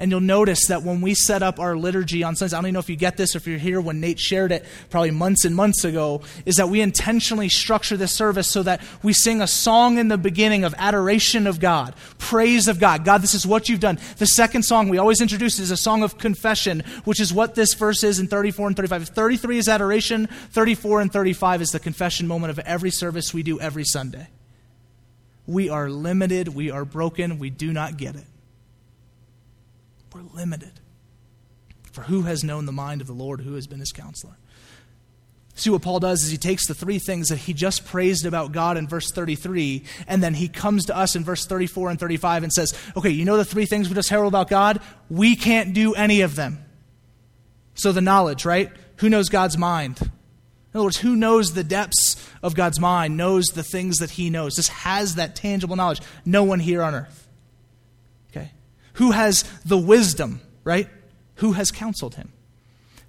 And 0.00 0.12
you'll 0.12 0.20
notice 0.20 0.66
that 0.66 0.84
when 0.84 1.00
we 1.00 1.14
set 1.14 1.42
up 1.42 1.58
our 1.58 1.76
liturgy 1.76 2.22
on 2.22 2.36
Sundays, 2.36 2.54
I 2.54 2.58
don't 2.58 2.66
even 2.66 2.74
know 2.74 2.80
if 2.80 2.88
you 2.88 2.96
get 2.96 3.16
this 3.16 3.34
or 3.34 3.38
if 3.38 3.48
you're 3.48 3.58
here 3.58 3.80
when 3.80 4.00
Nate 4.00 4.20
shared 4.20 4.52
it 4.52 4.64
probably 4.90 5.10
months 5.10 5.44
and 5.44 5.56
months 5.56 5.84
ago, 5.84 6.22
is 6.46 6.56
that 6.56 6.68
we 6.68 6.80
intentionally 6.80 7.48
structure 7.48 7.96
this 7.96 8.12
service 8.12 8.46
so 8.46 8.62
that 8.62 8.80
we 9.02 9.12
sing 9.12 9.40
a 9.42 9.46
song 9.48 9.98
in 9.98 10.06
the 10.06 10.16
beginning 10.16 10.62
of 10.62 10.74
adoration 10.78 11.48
of 11.48 11.58
God, 11.58 11.94
praise 12.18 12.68
of 12.68 12.78
God. 12.78 13.04
God, 13.04 13.22
this 13.22 13.34
is 13.34 13.44
what 13.44 13.68
you've 13.68 13.80
done. 13.80 13.98
The 14.18 14.26
second 14.26 14.62
song 14.62 14.88
we 14.88 14.98
always 14.98 15.20
introduce 15.20 15.58
is 15.58 15.72
a 15.72 15.76
song 15.76 16.04
of 16.04 16.16
confession, 16.16 16.84
which 17.04 17.20
is 17.20 17.32
what 17.32 17.56
this 17.56 17.74
verse 17.74 18.04
is 18.04 18.20
in 18.20 18.28
34 18.28 18.68
and 18.68 18.76
35. 18.76 19.08
33 19.08 19.58
is 19.58 19.68
adoration, 19.68 20.26
34 20.26 21.00
and 21.00 21.12
35 21.12 21.62
is 21.62 21.70
the 21.70 21.80
confession 21.80 22.28
moment 22.28 22.52
of 22.52 22.60
every 22.60 22.90
service 22.90 23.34
we 23.34 23.42
do 23.42 23.58
every 23.58 23.84
Sunday. 23.84 24.28
We 25.46 25.70
are 25.70 25.90
limited, 25.90 26.48
we 26.48 26.70
are 26.70 26.84
broken, 26.84 27.38
we 27.38 27.50
do 27.50 27.72
not 27.72 27.96
get 27.96 28.14
it. 28.14 28.24
We're 30.12 30.22
limited. 30.22 30.80
For 31.92 32.02
who 32.02 32.22
has 32.22 32.44
known 32.44 32.66
the 32.66 32.72
mind 32.72 33.00
of 33.00 33.06
the 33.06 33.12
Lord? 33.12 33.40
Who 33.40 33.54
has 33.54 33.66
been 33.66 33.80
his 33.80 33.92
counselor? 33.92 34.36
See 35.54 35.70
what 35.70 35.82
Paul 35.82 35.98
does 35.98 36.22
is 36.22 36.30
he 36.30 36.36
takes 36.36 36.68
the 36.68 36.74
three 36.74 37.00
things 37.00 37.28
that 37.28 37.38
he 37.38 37.52
just 37.52 37.84
praised 37.84 38.24
about 38.24 38.52
God 38.52 38.76
in 38.76 38.86
verse 38.86 39.10
33, 39.10 39.82
and 40.06 40.22
then 40.22 40.34
he 40.34 40.46
comes 40.46 40.84
to 40.86 40.96
us 40.96 41.16
in 41.16 41.24
verse 41.24 41.46
34 41.46 41.90
and 41.90 41.98
35 41.98 42.44
and 42.44 42.52
says, 42.52 42.72
Okay, 42.96 43.10
you 43.10 43.24
know 43.24 43.36
the 43.36 43.44
three 43.44 43.66
things 43.66 43.88
we 43.88 43.96
just 43.96 44.08
heralded 44.08 44.30
about 44.30 44.48
God? 44.48 44.80
We 45.10 45.34
can't 45.34 45.74
do 45.74 45.94
any 45.94 46.20
of 46.20 46.36
them. 46.36 46.64
So 47.74 47.90
the 47.90 48.00
knowledge, 48.00 48.44
right? 48.44 48.70
Who 48.98 49.08
knows 49.08 49.28
God's 49.28 49.58
mind? 49.58 50.00
In 50.00 50.10
other 50.74 50.84
words, 50.84 50.98
who 50.98 51.16
knows 51.16 51.54
the 51.54 51.64
depths 51.64 52.16
of 52.42 52.54
God's 52.54 52.78
mind, 52.78 53.16
knows 53.16 53.46
the 53.46 53.64
things 53.64 53.96
that 53.96 54.10
he 54.10 54.30
knows, 54.30 54.54
just 54.54 54.70
has 54.70 55.16
that 55.16 55.34
tangible 55.34 55.74
knowledge. 55.74 56.00
No 56.24 56.44
one 56.44 56.60
here 56.60 56.82
on 56.82 56.94
earth. 56.94 57.27
Who 58.98 59.12
has 59.12 59.44
the 59.64 59.78
wisdom, 59.78 60.40
right? 60.64 60.88
Who 61.36 61.52
has 61.52 61.70
counseled 61.70 62.16
him? 62.16 62.32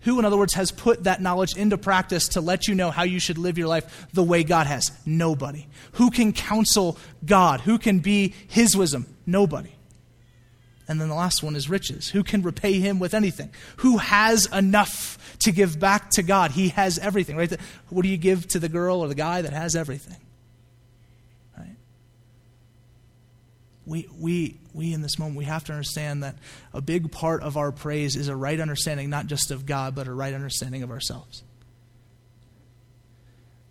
Who, 0.01 0.19
in 0.19 0.23
other 0.23 0.37
words, 0.37 0.53
has 0.53 0.71
put 0.71 1.03
that 1.05 1.19
knowledge 1.19 1.57
into 1.57 1.77
practice 1.77 2.29
to 2.29 2.41
let 2.41 2.67
you 2.67 2.75
know 2.75 2.91
how 2.91 3.03
you 3.03 3.19
should 3.19 3.39
live 3.39 3.57
your 3.57 3.67
life 3.67 4.07
the 4.13 4.23
way 4.23 4.43
God 4.43 4.67
has? 4.67 4.91
Nobody. 5.05 5.67
Who 5.93 6.11
can 6.11 6.31
counsel 6.31 6.97
God? 7.25 7.61
Who 7.61 7.79
can 7.79 7.99
be 7.99 8.35
his 8.47 8.77
wisdom? 8.77 9.07
Nobody. 9.25 9.71
And 10.87 11.01
then 11.01 11.09
the 11.09 11.15
last 11.15 11.41
one 11.41 11.55
is 11.55 11.69
riches. 11.69 12.09
Who 12.09 12.23
can 12.23 12.43
repay 12.43 12.79
him 12.79 12.99
with 12.99 13.15
anything? 13.15 13.49
Who 13.77 13.97
has 13.97 14.45
enough 14.53 15.37
to 15.39 15.51
give 15.51 15.79
back 15.79 16.11
to 16.11 16.23
God? 16.23 16.51
He 16.51 16.69
has 16.69 16.99
everything, 16.99 17.35
right? 17.35 17.51
What 17.89 18.03
do 18.03 18.09
you 18.09 18.17
give 18.17 18.47
to 18.49 18.59
the 18.59 18.69
girl 18.69 19.01
or 19.01 19.07
the 19.07 19.15
guy 19.15 19.41
that 19.41 19.53
has 19.53 19.75
everything? 19.75 20.17
We, 23.89 24.07
we, 24.19 24.57
we 24.71 24.93
in 24.93 25.01
this 25.01 25.17
moment, 25.17 25.35
we 25.35 25.45
have 25.45 25.63
to 25.65 25.73
understand 25.73 26.23
that 26.23 26.35
a 26.73 26.79
big 26.79 27.11
part 27.11 27.41
of 27.41 27.57
our 27.57 27.71
praise 27.71 28.15
is 28.15 28.27
a 28.27 28.35
right 28.35 28.59
understanding, 28.59 29.09
not 29.09 29.25
just 29.25 29.49
of 29.49 29.65
God, 29.65 29.95
but 29.95 30.07
a 30.07 30.13
right 30.13 30.33
understanding 30.33 30.83
of 30.83 30.91
ourselves. 30.91 31.41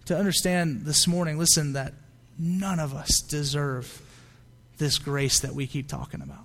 To 0.06 0.18
understand 0.18 0.84
this 0.84 1.06
morning, 1.06 1.38
listen, 1.38 1.74
that 1.74 1.94
none 2.36 2.80
of 2.80 2.94
us 2.94 3.20
deserve 3.20 4.02
this 4.78 4.98
grace 4.98 5.38
that 5.40 5.54
we 5.54 5.68
keep 5.68 5.86
talking 5.86 6.20
about. 6.20 6.44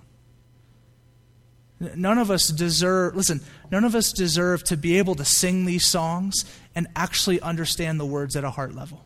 None 1.96 2.18
of 2.18 2.30
us 2.30 2.48
deserve, 2.48 3.16
listen, 3.16 3.40
none 3.72 3.84
of 3.84 3.96
us 3.96 4.12
deserve 4.12 4.62
to 4.64 4.76
be 4.76 4.98
able 4.98 5.16
to 5.16 5.24
sing 5.24 5.64
these 5.64 5.84
songs 5.84 6.44
and 6.76 6.86
actually 6.94 7.40
understand 7.40 7.98
the 7.98 8.06
words 8.06 8.36
at 8.36 8.44
a 8.44 8.50
heart 8.50 8.74
level. 8.74 9.04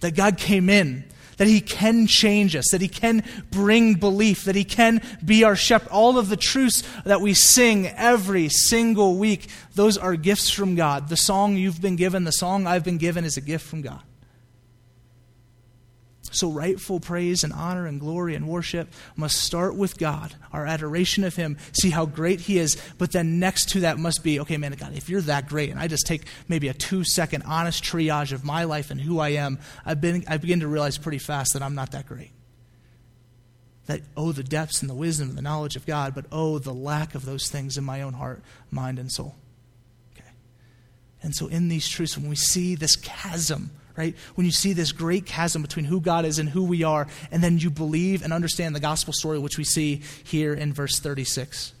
That 0.00 0.14
God 0.14 0.38
came 0.38 0.70
in 0.70 1.04
that 1.42 1.48
He 1.48 1.60
can 1.60 2.06
change 2.06 2.54
us, 2.54 2.70
that 2.70 2.80
He 2.80 2.86
can 2.86 3.24
bring 3.50 3.94
belief, 3.94 4.44
that 4.44 4.54
He 4.54 4.62
can 4.62 5.02
be 5.24 5.42
our 5.42 5.56
shepherd. 5.56 5.88
All 5.88 6.16
of 6.16 6.28
the 6.28 6.36
truths 6.36 6.84
that 7.04 7.20
we 7.20 7.34
sing 7.34 7.88
every 7.88 8.48
single 8.48 9.16
week, 9.16 9.48
those 9.74 9.98
are 9.98 10.14
gifts 10.14 10.50
from 10.50 10.76
God. 10.76 11.08
The 11.08 11.16
song 11.16 11.56
you've 11.56 11.82
been 11.82 11.96
given, 11.96 12.22
the 12.22 12.30
song 12.30 12.68
I've 12.68 12.84
been 12.84 12.96
given 12.96 13.24
is 13.24 13.36
a 13.36 13.40
gift 13.40 13.66
from 13.66 13.82
God. 13.82 14.02
So, 16.32 16.50
rightful 16.50 16.98
praise 16.98 17.44
and 17.44 17.52
honor 17.52 17.86
and 17.86 18.00
glory 18.00 18.34
and 18.34 18.48
worship 18.48 18.88
must 19.16 19.40
start 19.40 19.76
with 19.76 19.98
God, 19.98 20.34
our 20.52 20.66
adoration 20.66 21.24
of 21.24 21.36
Him, 21.36 21.58
see 21.72 21.90
how 21.90 22.06
great 22.06 22.40
He 22.40 22.58
is. 22.58 22.80
But 22.98 23.12
then, 23.12 23.38
next 23.38 23.68
to 23.70 23.80
that, 23.80 23.98
must 23.98 24.24
be 24.24 24.40
okay, 24.40 24.56
man, 24.56 24.72
God, 24.72 24.94
if 24.94 25.08
you're 25.08 25.20
that 25.22 25.48
great, 25.48 25.70
and 25.70 25.78
I 25.78 25.88
just 25.88 26.06
take 26.06 26.22
maybe 26.48 26.68
a 26.68 26.74
two 26.74 27.04
second 27.04 27.42
honest 27.42 27.84
triage 27.84 28.32
of 28.32 28.44
my 28.44 28.64
life 28.64 28.90
and 28.90 29.00
who 29.00 29.20
I 29.20 29.30
am, 29.30 29.58
I've 29.84 30.00
been, 30.00 30.24
I 30.26 30.38
begin 30.38 30.60
to 30.60 30.68
realize 30.68 30.96
pretty 30.96 31.18
fast 31.18 31.52
that 31.52 31.62
I'm 31.62 31.74
not 31.74 31.92
that 31.92 32.06
great. 32.06 32.30
That, 33.86 34.00
oh, 34.16 34.32
the 34.32 34.44
depths 34.44 34.80
and 34.80 34.88
the 34.88 34.94
wisdom 34.94 35.28
and 35.28 35.36
the 35.36 35.42
knowledge 35.42 35.76
of 35.76 35.84
God, 35.84 36.14
but 36.14 36.26
oh, 36.32 36.58
the 36.58 36.72
lack 36.72 37.14
of 37.14 37.26
those 37.26 37.48
things 37.50 37.76
in 37.76 37.84
my 37.84 38.00
own 38.00 38.14
heart, 38.14 38.42
mind, 38.70 38.98
and 38.98 39.12
soul. 39.12 39.34
Okay. 40.14 40.30
And 41.22 41.34
so, 41.34 41.48
in 41.48 41.68
these 41.68 41.86
truths, 41.86 42.16
when 42.16 42.30
we 42.30 42.36
see 42.36 42.74
this 42.74 42.96
chasm, 42.96 43.70
right? 43.96 44.14
When 44.34 44.44
you 44.44 44.52
see 44.52 44.72
this 44.72 44.92
great 44.92 45.26
chasm 45.26 45.62
between 45.62 45.84
who 45.84 46.00
God 46.00 46.24
is 46.24 46.38
and 46.38 46.48
who 46.48 46.64
we 46.64 46.82
are, 46.82 47.06
and 47.30 47.42
then 47.42 47.58
you 47.58 47.70
believe 47.70 48.22
and 48.22 48.32
understand 48.32 48.74
the 48.74 48.80
gospel 48.80 49.12
story, 49.12 49.38
which 49.38 49.58
we 49.58 49.64
see 49.64 50.02
here 50.24 50.54
in 50.54 50.72
verse 50.72 50.98
36. 50.98 51.72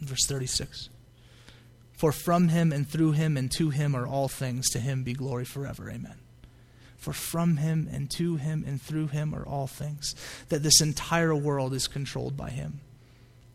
Verse 0.00 0.26
36. 0.26 0.88
For 1.96 2.12
from 2.12 2.48
him 2.48 2.72
and 2.72 2.88
through 2.88 3.12
him 3.12 3.36
and 3.36 3.50
to 3.52 3.70
him 3.70 3.94
are 3.94 4.06
all 4.06 4.28
things, 4.28 4.68
to 4.70 4.80
him 4.80 5.04
be 5.04 5.12
glory 5.12 5.44
forever. 5.44 5.88
Amen. 5.88 6.16
For 6.96 7.12
from 7.12 7.56
him 7.56 7.88
and 7.92 8.10
to 8.12 8.36
him 8.36 8.64
and 8.66 8.80
through 8.80 9.08
him 9.08 9.34
are 9.34 9.46
all 9.46 9.66
things. 9.66 10.14
That 10.48 10.62
this 10.62 10.80
entire 10.80 11.34
world 11.34 11.74
is 11.74 11.88
controlled 11.88 12.36
by 12.36 12.50
him. 12.50 12.80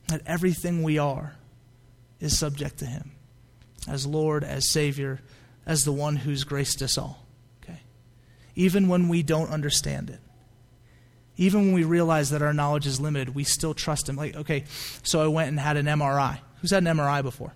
That 0.07 0.21
everything 0.25 0.83
we 0.83 0.97
are 0.97 1.35
is 2.19 2.37
subject 2.37 2.79
to 2.79 2.85
him 2.85 3.11
as 3.87 4.05
Lord, 4.05 4.43
as 4.43 4.71
Savior, 4.71 5.21
as 5.65 5.83
the 5.83 5.91
one 5.91 6.17
who's 6.17 6.43
graced 6.43 6.81
us 6.81 6.97
all. 6.97 7.26
Even 8.57 8.87
when 8.87 9.07
we 9.07 9.21
don't 9.21 9.51
understand 9.51 10.09
it. 10.09 10.19
Even 11.37 11.65
when 11.65 11.73
we 11.73 11.83
realize 11.83 12.31
that 12.31 12.41
our 12.41 12.53
knowledge 12.53 12.87
is 12.87 12.99
limited, 12.99 13.35
we 13.35 13.43
still 13.43 13.75
trust 13.75 14.09
him. 14.09 14.15
Like, 14.15 14.35
okay, 14.35 14.63
so 15.03 15.23
I 15.23 15.27
went 15.27 15.49
and 15.49 15.59
had 15.59 15.77
an 15.77 15.85
MRI. 15.85 16.39
Who's 16.59 16.71
had 16.71 16.85
an 16.85 16.97
MRI 16.97 17.21
before? 17.21 17.53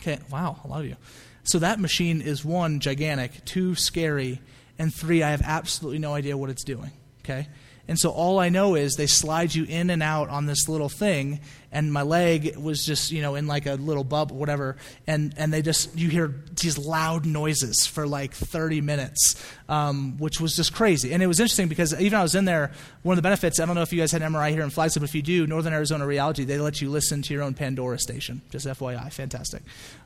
Okay, 0.00 0.18
wow, 0.28 0.58
a 0.64 0.66
lot 0.66 0.80
of 0.80 0.86
you. 0.86 0.96
So 1.44 1.60
that 1.60 1.78
machine 1.78 2.20
is 2.20 2.44
one, 2.44 2.80
gigantic, 2.80 3.44
two, 3.44 3.76
scary, 3.76 4.40
and 4.76 4.92
three, 4.92 5.22
I 5.22 5.30
have 5.30 5.42
absolutely 5.44 6.00
no 6.00 6.14
idea 6.14 6.36
what 6.36 6.50
it's 6.50 6.64
doing. 6.64 6.90
Okay? 7.20 7.46
And 7.88 7.98
so 7.98 8.10
all 8.10 8.38
I 8.38 8.50
know 8.50 8.74
is 8.74 8.94
they 8.94 9.06
slide 9.06 9.54
you 9.54 9.64
in 9.64 9.88
and 9.88 10.02
out 10.02 10.28
on 10.28 10.44
this 10.44 10.68
little 10.68 10.90
thing, 10.90 11.40
and 11.72 11.90
my 11.90 12.02
leg 12.02 12.54
was 12.56 12.84
just, 12.84 13.10
you 13.10 13.22
know, 13.22 13.34
in 13.34 13.46
like 13.46 13.64
a 13.64 13.74
little 13.74 14.04
bubble, 14.04 14.36
whatever, 14.36 14.76
and, 15.06 15.32
and 15.38 15.52
they 15.52 15.62
just, 15.62 15.96
you 15.96 16.10
hear 16.10 16.34
these 16.60 16.76
loud 16.76 17.24
noises 17.24 17.86
for 17.86 18.06
like 18.06 18.34
30 18.34 18.82
minutes, 18.82 19.42
um, 19.70 20.18
which 20.18 20.38
was 20.38 20.54
just 20.54 20.74
crazy. 20.74 21.14
And 21.14 21.22
it 21.22 21.26
was 21.26 21.40
interesting 21.40 21.68
because 21.68 21.98
even 21.98 22.18
I 22.18 22.22
was 22.22 22.34
in 22.34 22.44
there, 22.44 22.72
one 23.02 23.14
of 23.14 23.16
the 23.16 23.22
benefits, 23.22 23.58
I 23.58 23.64
don't 23.64 23.74
know 23.74 23.82
if 23.82 23.92
you 23.92 23.98
guys 23.98 24.12
had 24.12 24.20
MRI 24.20 24.50
here 24.50 24.62
in 24.62 24.70
Flagstaff, 24.70 25.00
but 25.00 25.08
if 25.08 25.14
you 25.14 25.22
do, 25.22 25.46
Northern 25.46 25.72
Arizona 25.72 26.04
Radiology, 26.04 26.46
they 26.46 26.58
let 26.58 26.82
you 26.82 26.90
listen 26.90 27.22
to 27.22 27.32
your 27.32 27.42
own 27.42 27.54
Pandora 27.54 27.98
station. 27.98 28.42
Just 28.50 28.66
FYI, 28.66 29.10
fantastic. 29.10 29.62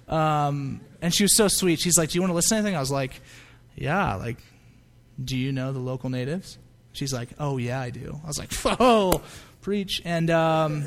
Um, 0.08 0.80
and 1.00 1.12
she 1.12 1.24
was 1.24 1.36
so 1.36 1.48
sweet. 1.48 1.80
She's 1.80 1.98
like, 1.98 2.10
do 2.10 2.16
you 2.16 2.22
want 2.22 2.30
to 2.30 2.36
listen 2.36 2.56
to 2.56 2.58
anything? 2.60 2.76
I 2.76 2.80
was 2.80 2.92
like, 2.92 3.20
yeah, 3.74 4.14
like, 4.14 4.38
do 5.22 5.36
you 5.36 5.50
know 5.50 5.72
the 5.72 5.80
local 5.80 6.10
natives? 6.10 6.58
She's 6.92 7.12
like, 7.12 7.30
Oh, 7.38 7.56
yeah, 7.56 7.80
I 7.80 7.90
do. 7.90 8.20
I 8.22 8.26
was 8.26 8.38
like, 8.38 8.52
Whoa, 8.62 9.22
preach. 9.60 10.02
And, 10.04 10.30
um, 10.30 10.84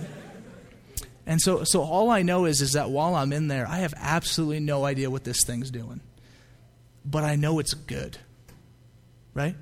and 1.25 1.41
so, 1.41 1.63
so 1.63 1.81
all 1.81 2.09
I 2.09 2.21
know 2.21 2.45
is, 2.45 2.61
is 2.61 2.73
that 2.73 2.89
while 2.89 3.15
I'm 3.15 3.33
in 3.33 3.47
there, 3.47 3.67
I 3.67 3.77
have 3.77 3.93
absolutely 3.97 4.59
no 4.59 4.85
idea 4.85 5.09
what 5.09 5.23
this 5.23 5.43
thing's 5.43 5.71
doing. 5.71 6.01
But 7.03 7.23
I 7.23 7.35
know 7.35 7.59
it's 7.59 7.73
good. 7.73 8.17
Right? 9.33 9.55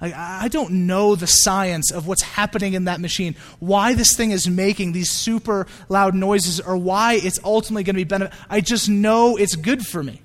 I, 0.00 0.44
I 0.44 0.48
don't 0.48 0.86
know 0.86 1.14
the 1.14 1.26
science 1.26 1.90
of 1.90 2.06
what's 2.06 2.22
happening 2.22 2.74
in 2.74 2.84
that 2.84 3.00
machine, 3.00 3.34
why 3.60 3.94
this 3.94 4.14
thing 4.14 4.30
is 4.30 4.48
making 4.48 4.92
these 4.92 5.10
super 5.10 5.66
loud 5.88 6.14
noises, 6.14 6.60
or 6.60 6.76
why 6.76 7.14
it's 7.14 7.38
ultimately 7.44 7.82
going 7.82 7.94
to 7.94 8.00
be 8.00 8.04
benefit. 8.04 8.34
I 8.50 8.60
just 8.60 8.88
know 8.88 9.36
it's 9.36 9.56
good 9.56 9.86
for 9.86 10.02
me. 10.02 10.20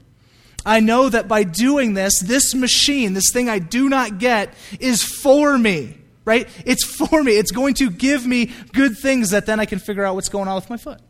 I 0.66 0.80
know 0.80 1.10
that 1.10 1.28
by 1.28 1.44
doing 1.44 1.94
this, 1.94 2.20
this 2.20 2.54
machine, 2.54 3.14
this 3.14 3.32
thing 3.32 3.50
I 3.50 3.60
do 3.60 3.90
not 3.90 4.20
get, 4.20 4.54
is 4.80 5.04
for 5.04 5.58
me, 5.58 5.98
right? 6.24 6.48
It's 6.66 6.86
for 6.86 7.24
me. 7.24 7.34
It's 7.34 7.52
going 7.52 7.74
to 7.76 7.90
give 7.90 8.26
me 8.26 8.52
good 8.74 8.98
things 8.98 9.32
that 9.32 9.46
then 9.46 9.60
I 9.60 9.66
can 9.66 9.80
figure 9.80 10.04
out 10.04 10.16
what's 10.16 10.30
going 10.30 10.48
on 10.48 10.56
with 10.56 10.70
my 10.70 10.78
foot. 10.78 11.02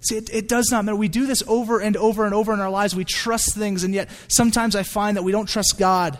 See, 0.00 0.16
it, 0.16 0.28
it, 0.32 0.48
does 0.48 0.70
not 0.70 0.84
matter. 0.84 0.96
We 0.96 1.08
do 1.08 1.26
this 1.26 1.42
over 1.46 1.80
and 1.80 1.96
over 1.96 2.26
and 2.26 2.34
over 2.34 2.52
in 2.52 2.60
our 2.60 2.68
lives. 2.68 2.94
We 2.94 3.04
trust 3.04 3.54
things, 3.54 3.84
and 3.84 3.94
yet 3.94 4.10
sometimes 4.28 4.76
I 4.76 4.82
find 4.82 5.16
that 5.16 5.22
we 5.22 5.32
don't 5.32 5.48
trust 5.48 5.76
God. 5.78 6.18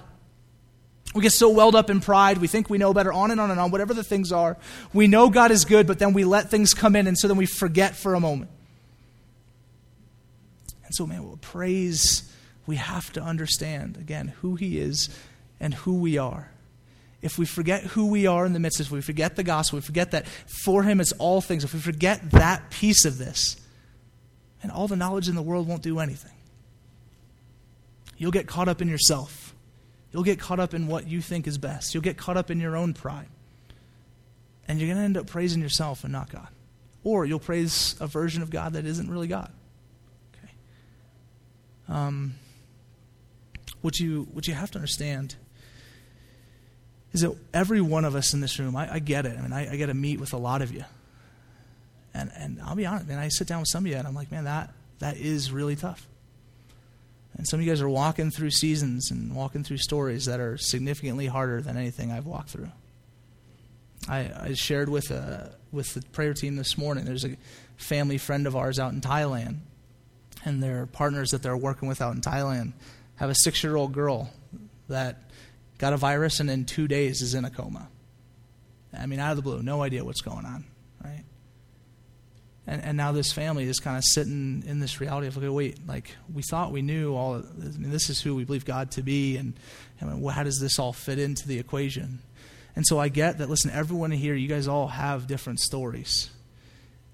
We 1.15 1.23
get 1.23 1.33
so 1.33 1.51
welled 1.51 1.75
up 1.75 1.91
in 1.91 2.01
pride. 2.01 2.39
We 2.39 2.49
think 2.49 2.71
we 2.71 2.79
know 2.79 2.95
better, 2.95 3.13
on 3.13 3.31
and 3.31 3.41
on 3.41 3.51
and 3.51 3.61
on, 3.61 3.71
whatever 3.71 3.93
the 3.93 4.03
things 4.03 4.33
are. 4.33 4.57
We 4.95 5.07
know 5.07 5.29
God 5.29 5.51
is 5.51 5.67
good, 5.67 5.87
but 5.87 5.99
then 5.99 6.15
we 6.15 6.25
let 6.25 6.51
things 6.51 6.73
come 6.73 6.97
in, 6.97 7.07
and 7.07 7.19
so 7.19 7.29
then 7.29 7.37
we 7.37 7.47
forget 7.47 7.95
for 7.95 8.15
a 8.15 8.21
moment. 8.21 8.51
And 10.85 10.95
so, 10.95 11.07
man, 11.07 11.25
well, 11.25 11.39
praise, 11.41 12.31
we 12.67 12.77
have 12.77 13.13
to 13.15 13.23
understand, 13.23 13.97
again, 13.97 14.29
who 14.41 14.55
He 14.55 14.79
is 14.79 15.09
and 15.61 15.75
who 15.75 15.95
we 15.95 16.19
are. 16.19 16.51
If 17.23 17.39
we 17.39 17.47
forget 17.47 17.85
who 17.85 18.09
we 18.09 18.27
are 18.27 18.45
in 18.45 18.53
the 18.53 18.61
midst 18.61 18.81
of 18.81 18.87
this, 18.87 18.93
we 18.93 19.01
forget 19.01 19.37
the 19.37 19.43
gospel, 19.43 19.79
we 19.79 19.83
forget 19.83 20.11
that 20.11 20.27
for 20.27 20.83
Him 20.83 21.01
it's 21.01 21.13
all 21.13 21.41
things, 21.41 21.65
if 21.65 21.73
we 21.73 21.81
forget 21.81 22.31
that 22.33 22.71
piece 22.71 23.05
of 23.05 23.19
this, 23.19 23.57
and 24.63 24.71
all 24.71 24.89
the 24.89 24.97
knowledge 24.97 25.29
in 25.29 25.35
the 25.35 25.43
world 25.43 25.67
won't 25.67 25.83
do 25.83 25.99
anything. 25.99 26.33
You'll 28.17 28.31
get 28.31 28.47
caught 28.47 28.69
up 28.69 28.81
in 28.81 28.89
yourself. 28.89 29.55
You'll 30.13 30.23
get 30.23 30.39
caught 30.39 30.61
up 30.61 30.75
in 30.75 30.87
what 30.87 31.09
you 31.09 31.21
think 31.21 31.47
is 31.47 31.59
best. 31.59 31.93
You'll 31.93 32.03
get 32.03 32.17
caught 32.17 32.37
up 32.37 32.51
in 32.51 32.61
your 32.61 32.77
own 32.77 32.95
pride. 32.95 33.27
And 34.69 34.79
you're 34.79 34.87
going 34.87 34.99
to 34.99 35.05
end 35.05 35.17
up 35.17 35.27
praising 35.27 35.61
yourself 35.61 36.05
and 36.05 36.13
not 36.13 36.31
God. 36.31 36.49
Or 37.03 37.27
you'll 37.27 37.41
praise 37.41 37.97
a 38.01 38.07
version 38.07 38.43
of 38.43 38.51
God 38.51 38.75
that 38.75 38.87
isn't 38.87 39.11
really 39.11 39.27
God. 39.27 39.51
Um, 41.89 42.35
what 43.83 44.01
you 44.01 44.27
what 44.33 44.49
you 44.49 44.55
have 44.55 44.71
to 44.73 44.79
understand 44.79 45.37
is 47.13 47.21
that 47.21 47.37
every 47.53 47.81
one 47.81 48.05
of 48.05 48.15
us 48.15 48.35
in 48.35 48.41
this 48.41 48.59
room, 48.59 48.75
I, 48.75 48.95
I 48.95 48.99
get 48.99 49.27
it. 49.27 49.39
I 49.39 49.43
mean, 49.43 49.53
I, 49.53 49.73
I, 49.73 49.77
get 49.77 49.87
to 49.87 49.95
meet 49.95 50.19
with 50.19 50.33
a 50.33 50.37
lot 50.37 50.63
of 50.63 50.73
you, 50.73 50.85
and 52.13 52.31
and 52.35 52.61
I'll 52.63 52.75
be 52.75 52.87
honest, 52.87 53.07
man. 53.07 53.19
I 53.19 53.29
sit 53.29 53.47
down 53.47 53.61
with 53.61 53.69
some 53.69 53.85
of 53.85 53.91
you, 53.91 53.97
and 53.97 54.09
I'm 54.09 54.15
like, 54.15 54.33
man, 54.33 54.45
that 54.45 54.73
that 54.99 55.17
is 55.17 55.53
really 55.53 55.77
tough. 55.77 56.09
And 57.37 57.47
some 57.47 57.61
of 57.61 57.67
you 57.67 57.71
guys 57.71 57.83
are 57.83 57.89
walking 57.89 58.31
through 58.31 58.51
seasons 58.51 59.11
and 59.11 59.35
walking 59.35 59.65
through 59.65 59.79
stories 59.79 60.25
that 60.27 60.41
are 60.41 60.57
significantly 60.57 61.27
harder 61.27 61.61
than 61.61 61.77
anything 61.77 62.13
I've 62.13 62.27
walked 62.27 62.51
through. 62.51 62.71
I, 64.09 64.31
I 64.41 64.53
shared 64.55 64.89
with 64.89 65.11
uh, 65.11 65.49
with 65.73 65.95
the 65.95 66.03
prayer 66.13 66.33
team 66.33 66.57
this 66.57 66.79
morning. 66.79 67.05
There's 67.05 67.25
a 67.25 67.37
family 67.77 68.19
friend 68.19 68.47
of 68.47 68.57
ours 68.57 68.79
out 68.79 68.93
in 68.93 69.01
Thailand 69.01 69.59
and 70.45 70.63
their 70.63 70.87
partners 70.87 71.31
that 71.31 71.43
they're 71.43 71.57
working 71.57 71.89
with 71.89 72.01
out 72.01 72.15
in 72.15 72.21
Thailand 72.21 72.73
have 73.17 73.31
a 73.31 73.35
six 73.35 73.63
year 73.63 73.77
old 73.77 73.93
girl 73.93 74.31
that 74.89 75.23
got 75.79 75.93
a 75.93 75.97
virus 75.97 76.41
and 76.41 76.51
in 76.51 76.65
two 76.65 76.89
days 76.89 77.23
is 77.23 77.35
in 77.35 77.45
a 77.45 77.51
coma. 77.51 77.89
I 78.97 79.07
mean, 79.07 79.19
out 79.19 79.31
of 79.31 79.37
the 79.37 79.43
blue, 79.43 79.63
no 79.63 79.83
idea 79.83 80.05
what's 80.05 80.21
going 80.21 80.45
on, 80.45 80.65
right? 81.03 81.25
And, 82.67 82.83
and 82.83 82.97
now 82.97 83.13
this 83.13 83.33
family 83.33 83.65
is 83.65 83.81
kind 83.81 83.97
of 83.97 84.05
sitting 84.05 84.63
in 84.67 84.79
this 84.79 85.01
reality 85.01 85.27
of, 85.27 85.37
okay, 85.37 85.49
wait, 85.49 85.87
like 85.87 86.15
we 86.33 86.43
thought 86.43 86.73
we 86.73 86.83
knew 86.83 87.15
all. 87.15 87.37
I 87.37 87.79
mean, 87.79 87.91
this 87.91 88.09
is 88.09 88.21
who 88.21 88.35
we 88.35 88.45
believe 88.45 88.65
God 88.65 88.93
to 88.93 89.03
be, 89.03 89.37
and 89.37 89.55
I 90.01 90.07
mean, 90.07 90.25
how 90.29 90.45
does 90.45 90.61
this 90.61 90.79
all 90.79 90.93
fit 90.93 91.19
into 91.19 91.49
the 91.49 91.59
equation? 91.59 92.21
And 92.77 92.87
so 92.87 92.99
I 92.99 93.09
get 93.09 93.39
that. 93.39 93.49
Listen, 93.49 93.71
everyone 93.71 94.11
here, 94.11 94.35
you 94.35 94.49
guys 94.49 94.67
all 94.67 94.89
have 94.89 95.27
different 95.27 95.61
stories, 95.61 96.31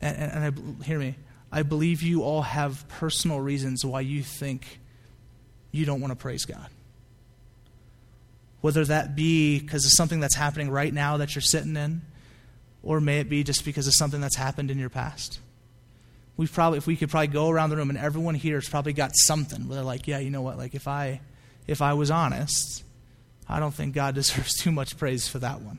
and, 0.01 0.17
and, 0.17 0.45
and 0.45 0.79
I, 0.81 0.85
hear 0.85 0.99
me. 0.99 1.17
I 1.53 1.63
believe 1.63 2.03
you 2.03 2.23
all 2.23 2.43
have 2.43 2.87
personal 2.89 3.41
reasons 3.41 3.85
why 3.85 4.03
you 4.03 4.23
think 4.23 4.79
you 5.73 5.85
don't 5.85 6.01
want 6.01 6.13
to 6.13 6.17
praise 6.17 6.45
God. 6.45 6.69
Whether 8.61 8.85
that 8.85 9.17
be 9.17 9.59
because 9.59 9.85
of 9.85 9.93
something 9.95 10.21
that's 10.21 10.37
happening 10.37 10.71
right 10.71 10.93
now 10.93 11.17
that 11.17 11.35
you're 11.35 11.43
sitting 11.43 11.77
in, 11.77 12.03
or 12.83 13.01
may 13.01 13.21
it 13.21 13.29
be 13.29 13.43
just 13.43 13.65
because 13.65 13.87
of 13.87 13.95
something 13.95 14.21
that's 14.21 14.37
happened 14.37 14.71
in 14.71 14.79
your 14.79 14.91
past. 14.91 15.41
We 16.37 16.47
probably, 16.47 16.79
if 16.79 16.87
we 16.87 16.97
could 16.97 17.11
probably 17.11 17.29
go 17.29 17.49
around 17.49 17.71
the 17.71 17.77
room 17.77 17.91
and 17.91 17.99
everyone 17.99 18.35
here 18.35 18.57
has 18.57 18.69
probably 18.69 18.93
got 18.93 19.13
something 19.15 19.69
where 19.69 19.77
they're 19.77 19.85
like, 19.85 20.07
yeah, 20.07 20.19
you 20.19 20.31
know 20.31 20.43
what? 20.43 20.57
Like 20.57 20.75
if 20.75 20.87
I, 20.87 21.21
if 21.67 21.83
I 21.83 21.95
was 21.95 22.11
honest, 22.11 22.85
I 23.49 23.61
don't 23.61 23.75
think 23.75 23.95
God 23.95 24.15
deserves 24.17 24.55
too 24.57 24.73
much 24.73 24.97
praise 24.97 25.27
for 25.27 25.39
that 25.41 25.61
one 25.63 25.79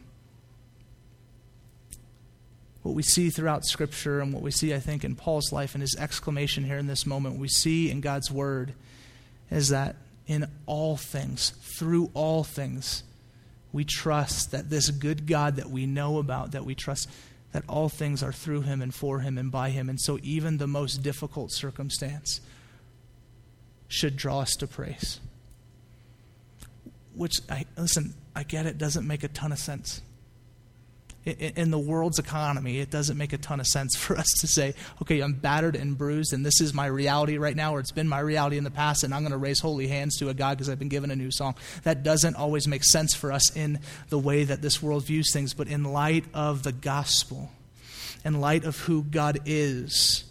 what 2.84 2.96
we 2.96 3.04
see 3.04 3.30
throughout 3.30 3.66
Scripture 3.66 4.22
and 4.22 4.34
what 4.34 4.42
we 4.42 4.52
see, 4.52 4.74
I 4.74 4.80
think, 4.80 5.04
in 5.04 5.16
Paul's 5.16 5.52
life 5.52 5.76
and 5.76 5.82
his 5.82 5.96
exclamation 5.98 6.64
here 6.64 6.78
in 6.78 6.88
this 6.88 7.06
moment, 7.06 7.38
we 7.38 7.48
see 7.48 7.92
in 7.92 8.02
God's 8.02 8.32
Word 8.32 8.74
is 9.52 9.70
that 9.70 9.96
in 10.26 10.48
all 10.66 10.98
things, 10.98 11.52
through 11.78 12.10
all 12.14 12.44
things, 12.44 13.04
we 13.72 13.84
trust 13.84 14.52
that 14.52 14.70
this 14.70 14.90
good 14.90 15.28
God 15.28 15.58
that 15.58 15.70
we 15.70 15.86
know 15.86 16.18
about, 16.18 16.52
that 16.52 16.66
we 16.66 16.74
trust, 16.74 17.10
that 17.52 17.64
all 17.68 17.90
things 17.90 18.24
are 18.24 18.34
through 18.34 18.62
him 18.62 18.82
and 18.82 18.94
for 18.94 19.20
him 19.20 19.38
and 19.38 19.52
by 19.52 19.70
him. 19.70 19.90
And 19.90 20.00
so 20.00 20.20
even 20.24 20.58
the 20.58 20.68
most 20.68 21.04
difficult 21.04 21.52
circumstance 21.52 22.42
should 23.88 24.16
draw 24.16 24.40
us 24.40 24.56
to 24.56 24.68
praise. 24.68 25.20
Which, 27.14 27.36
I, 27.50 27.66
listen, 27.78 28.14
I 28.36 28.44
get 28.44 28.66
it, 28.66 28.78
doesn't 28.78 29.06
make 29.06 29.24
a 29.24 29.28
ton 29.28 29.52
of 29.52 29.60
sense 29.60 30.02
in 31.26 31.70
the 31.70 31.78
world's 31.78 32.18
economy, 32.18 32.80
it 32.80 32.90
doesn't 32.90 33.18
make 33.18 33.32
a 33.32 33.38
ton 33.38 33.60
of 33.60 33.68
sense 33.68 33.96
for 33.98 34.18
us 34.18 34.28
to 34.40 34.48
say, 34.48 34.74
okay, 35.02 35.20
I'm 35.20 35.34
battered 35.34 35.76
and 35.76 35.98
bruised, 35.98 36.34
and 36.34 36.46
this 36.46 36.60
is 36.62 36.74
my 36.74 36.88
reality 36.88 37.38
right 37.38 37.56
now, 37.56 37.76
or 37.76 37.80
it's 37.80 37.92
been 37.92 38.08
my 38.08 38.20
reality 38.20 38.58
in 38.58 38.64
the 38.64 38.72
past, 38.72 39.04
and 39.04 39.14
I'm 39.14 39.22
going 39.22 39.32
to 39.32 39.38
raise 39.38 39.60
holy 39.60 39.88
hands 39.88 40.18
to 40.18 40.30
a 40.30 40.34
God 40.34 40.58
because 40.58 40.70
I've 40.70 40.80
been 40.80 40.90
given 40.90 41.12
a 41.12 41.16
new 41.16 41.32
song. 41.32 41.56
That 41.84 42.04
doesn't 42.04 42.36
always 42.36 42.68
make 42.68 42.84
sense 42.84 43.14
for 43.14 43.32
us 43.32 43.56
in 43.56 43.80
the 44.10 44.20
way 44.20 44.44
that 44.44 44.62
this 44.62 44.82
world 44.82 45.06
views 45.06 45.32
things, 45.32 45.54
but 45.54 45.68
in 45.68 45.84
light 45.84 46.26
of 46.34 46.64
the 46.64 46.72
gospel, 46.72 47.52
in 48.26 48.42
light 48.42 48.66
of 48.66 48.80
who 48.80 49.04
God 49.04 49.40
is, 49.46 50.24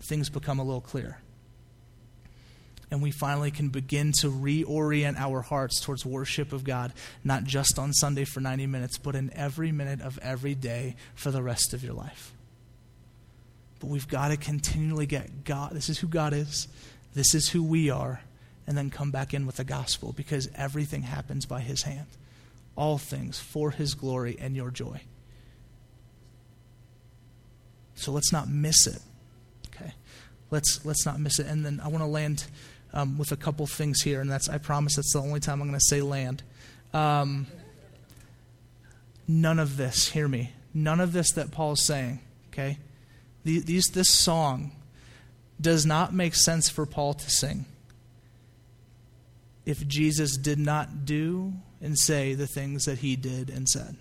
things 0.00 0.30
become 0.30 0.58
a 0.58 0.64
little 0.64 0.80
clearer 0.80 1.18
and 2.90 3.02
we 3.02 3.10
finally 3.10 3.50
can 3.50 3.68
begin 3.68 4.12
to 4.20 4.28
reorient 4.28 5.16
our 5.16 5.42
hearts 5.42 5.80
towards 5.80 6.04
worship 6.04 6.52
of 6.52 6.64
God, 6.64 6.92
not 7.22 7.44
just 7.44 7.78
on 7.78 7.92
Sunday 7.92 8.24
for 8.24 8.40
90 8.40 8.66
minutes, 8.66 8.98
but 8.98 9.14
in 9.14 9.32
every 9.34 9.70
minute 9.70 10.00
of 10.00 10.18
every 10.18 10.54
day 10.54 10.96
for 11.14 11.30
the 11.30 11.42
rest 11.42 11.72
of 11.72 11.84
your 11.84 11.94
life. 11.94 12.32
But 13.78 13.88
we've 13.88 14.08
got 14.08 14.28
to 14.28 14.36
continually 14.36 15.06
get 15.06 15.44
God. 15.44 15.72
This 15.72 15.88
is 15.88 15.98
who 15.98 16.08
God 16.08 16.32
is, 16.32 16.68
this 17.14 17.34
is 17.34 17.48
who 17.48 17.62
we 17.62 17.90
are, 17.90 18.22
and 18.66 18.76
then 18.76 18.90
come 18.90 19.10
back 19.10 19.32
in 19.34 19.46
with 19.46 19.56
the 19.56 19.64
gospel 19.64 20.12
because 20.12 20.48
everything 20.54 21.02
happens 21.02 21.46
by 21.46 21.60
his 21.60 21.82
hand. 21.82 22.06
All 22.76 22.98
things 22.98 23.38
for 23.38 23.70
his 23.70 23.94
glory 23.94 24.36
and 24.38 24.54
your 24.54 24.70
joy. 24.70 25.02
So 27.94 28.12
let's 28.12 28.32
not 28.32 28.48
miss 28.48 28.86
it. 28.86 29.00
Okay? 29.74 29.92
Let's, 30.50 30.84
let's 30.84 31.04
not 31.04 31.20
miss 31.20 31.38
it. 31.38 31.46
And 31.46 31.64
then 31.64 31.80
I 31.84 31.88
want 31.88 32.02
to 32.02 32.06
land 32.06 32.46
um, 32.92 33.18
with 33.18 33.32
a 33.32 33.36
couple 33.36 33.66
things 33.66 34.02
here, 34.02 34.20
and 34.20 34.30
that's, 34.30 34.48
I 34.48 34.58
promise 34.58 34.96
that's 34.96 35.12
the 35.12 35.20
only 35.20 35.40
time 35.40 35.60
I'm 35.60 35.68
going 35.68 35.78
to 35.78 35.86
say 35.86 36.02
land. 36.02 36.42
Um, 36.92 37.46
none 39.28 39.58
of 39.58 39.76
this, 39.76 40.08
hear 40.08 40.28
me, 40.28 40.52
none 40.74 41.00
of 41.00 41.12
this 41.12 41.32
that 41.32 41.50
Paul 41.50 41.72
is 41.72 41.86
saying, 41.86 42.20
okay? 42.52 42.78
These, 43.44 43.86
this 43.86 44.10
song 44.10 44.72
does 45.60 45.86
not 45.86 46.12
make 46.12 46.34
sense 46.34 46.68
for 46.68 46.84
Paul 46.86 47.14
to 47.14 47.30
sing 47.30 47.64
if 49.64 49.86
Jesus 49.86 50.36
did 50.36 50.58
not 50.58 51.04
do 51.04 51.54
and 51.80 51.98
say 51.98 52.34
the 52.34 52.46
things 52.46 52.84
that 52.84 52.98
he 52.98 53.16
did 53.16 53.50
and 53.50 53.68
said. 53.68 53.96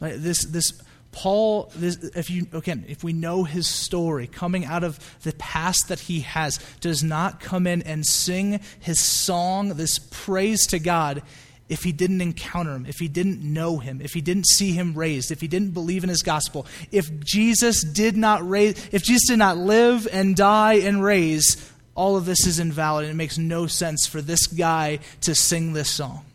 Right, 0.00 0.14
this, 0.16 0.44
this 0.46 0.72
Paul, 1.16 1.72
this, 1.74 1.96
if 2.14 2.28
you 2.28 2.46
again, 2.52 2.84
if 2.88 3.02
we 3.02 3.14
know 3.14 3.44
his 3.44 3.66
story 3.66 4.26
coming 4.26 4.66
out 4.66 4.84
of 4.84 5.00
the 5.22 5.32
past 5.32 5.88
that 5.88 5.98
he 5.98 6.20
has, 6.20 6.58
does 6.80 7.02
not 7.02 7.40
come 7.40 7.66
in 7.66 7.80
and 7.82 8.04
sing 8.04 8.60
his 8.80 9.02
song, 9.02 9.70
this 9.70 9.98
praise 9.98 10.66
to 10.66 10.78
God, 10.78 11.22
if 11.70 11.84
he 11.84 11.92
didn't 11.92 12.20
encounter 12.20 12.74
him, 12.74 12.84
if 12.84 12.98
he 12.98 13.08
didn't 13.08 13.40
know 13.40 13.78
him, 13.78 14.02
if 14.02 14.12
he 14.12 14.20
didn't 14.20 14.46
see 14.46 14.72
him 14.72 14.92
raised, 14.92 15.30
if 15.30 15.40
he 15.40 15.48
didn't 15.48 15.70
believe 15.70 16.04
in 16.04 16.10
his 16.10 16.22
gospel, 16.22 16.66
if 16.92 17.08
Jesus 17.20 17.82
did 17.82 18.14
not 18.14 18.46
raise, 18.46 18.76
if 18.92 19.02
Jesus 19.02 19.26
did 19.26 19.38
not 19.38 19.56
live 19.56 20.06
and 20.12 20.36
die 20.36 20.74
and 20.74 21.02
raise, 21.02 21.72
all 21.94 22.18
of 22.18 22.26
this 22.26 22.46
is 22.46 22.58
invalid 22.58 23.04
and 23.04 23.14
it 23.14 23.16
makes 23.16 23.38
no 23.38 23.66
sense 23.66 24.06
for 24.06 24.20
this 24.20 24.46
guy 24.46 24.98
to 25.22 25.34
sing 25.34 25.72
this 25.72 25.88
song. 25.88 26.26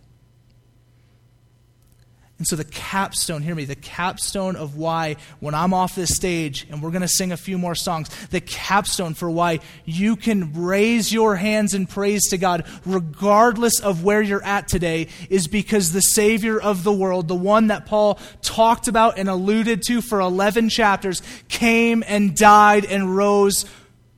And 2.41 2.47
so, 2.47 2.56
the 2.56 2.63
capstone, 2.63 3.43
hear 3.43 3.54
me, 3.54 3.65
the 3.65 3.75
capstone 3.75 4.56
of 4.56 4.75
why, 4.75 5.17
when 5.41 5.54
I'm 5.54 5.75
off 5.75 5.93
this 5.93 6.15
stage 6.15 6.65
and 6.71 6.82
we're 6.82 6.89
going 6.89 7.04
to 7.04 7.08
sing 7.08 7.32
a 7.32 7.38
few 7.38 7.56
more 7.56 7.75
songs, 7.75 8.10
the 8.32 8.41
capstone 8.41 9.13
for 9.13 9.30
why 9.30 9.60
you 9.86 10.15
can 10.15 10.51
raise 10.60 11.13
your 11.13 11.36
hands 11.36 11.75
in 11.75 11.86
praise 11.86 12.30
to 12.30 12.39
God, 12.39 12.65
regardless 12.84 13.80
of 13.80 14.04
where 14.04 14.23
you're 14.23 14.43
at 14.43 14.67
today, 14.67 15.10
is 15.30 15.47
because 15.47 15.91
the 15.91 16.01
Savior 16.01 16.60
of 16.60 16.84
the 16.84 16.91
world, 16.91 17.27
the 17.27 17.36
one 17.36 17.67
that 17.67 17.86
Paul 17.86 18.19
talked 18.41 18.88
about 18.88 19.19
and 19.19 19.30
alluded 19.30 19.84
to 19.84 20.01
for 20.01 20.19
11 20.19 20.69
chapters, 20.69 21.21
came 21.47 22.04
and 22.08 22.36
died 22.36 22.86
and 22.86 23.15
rose 23.15 23.67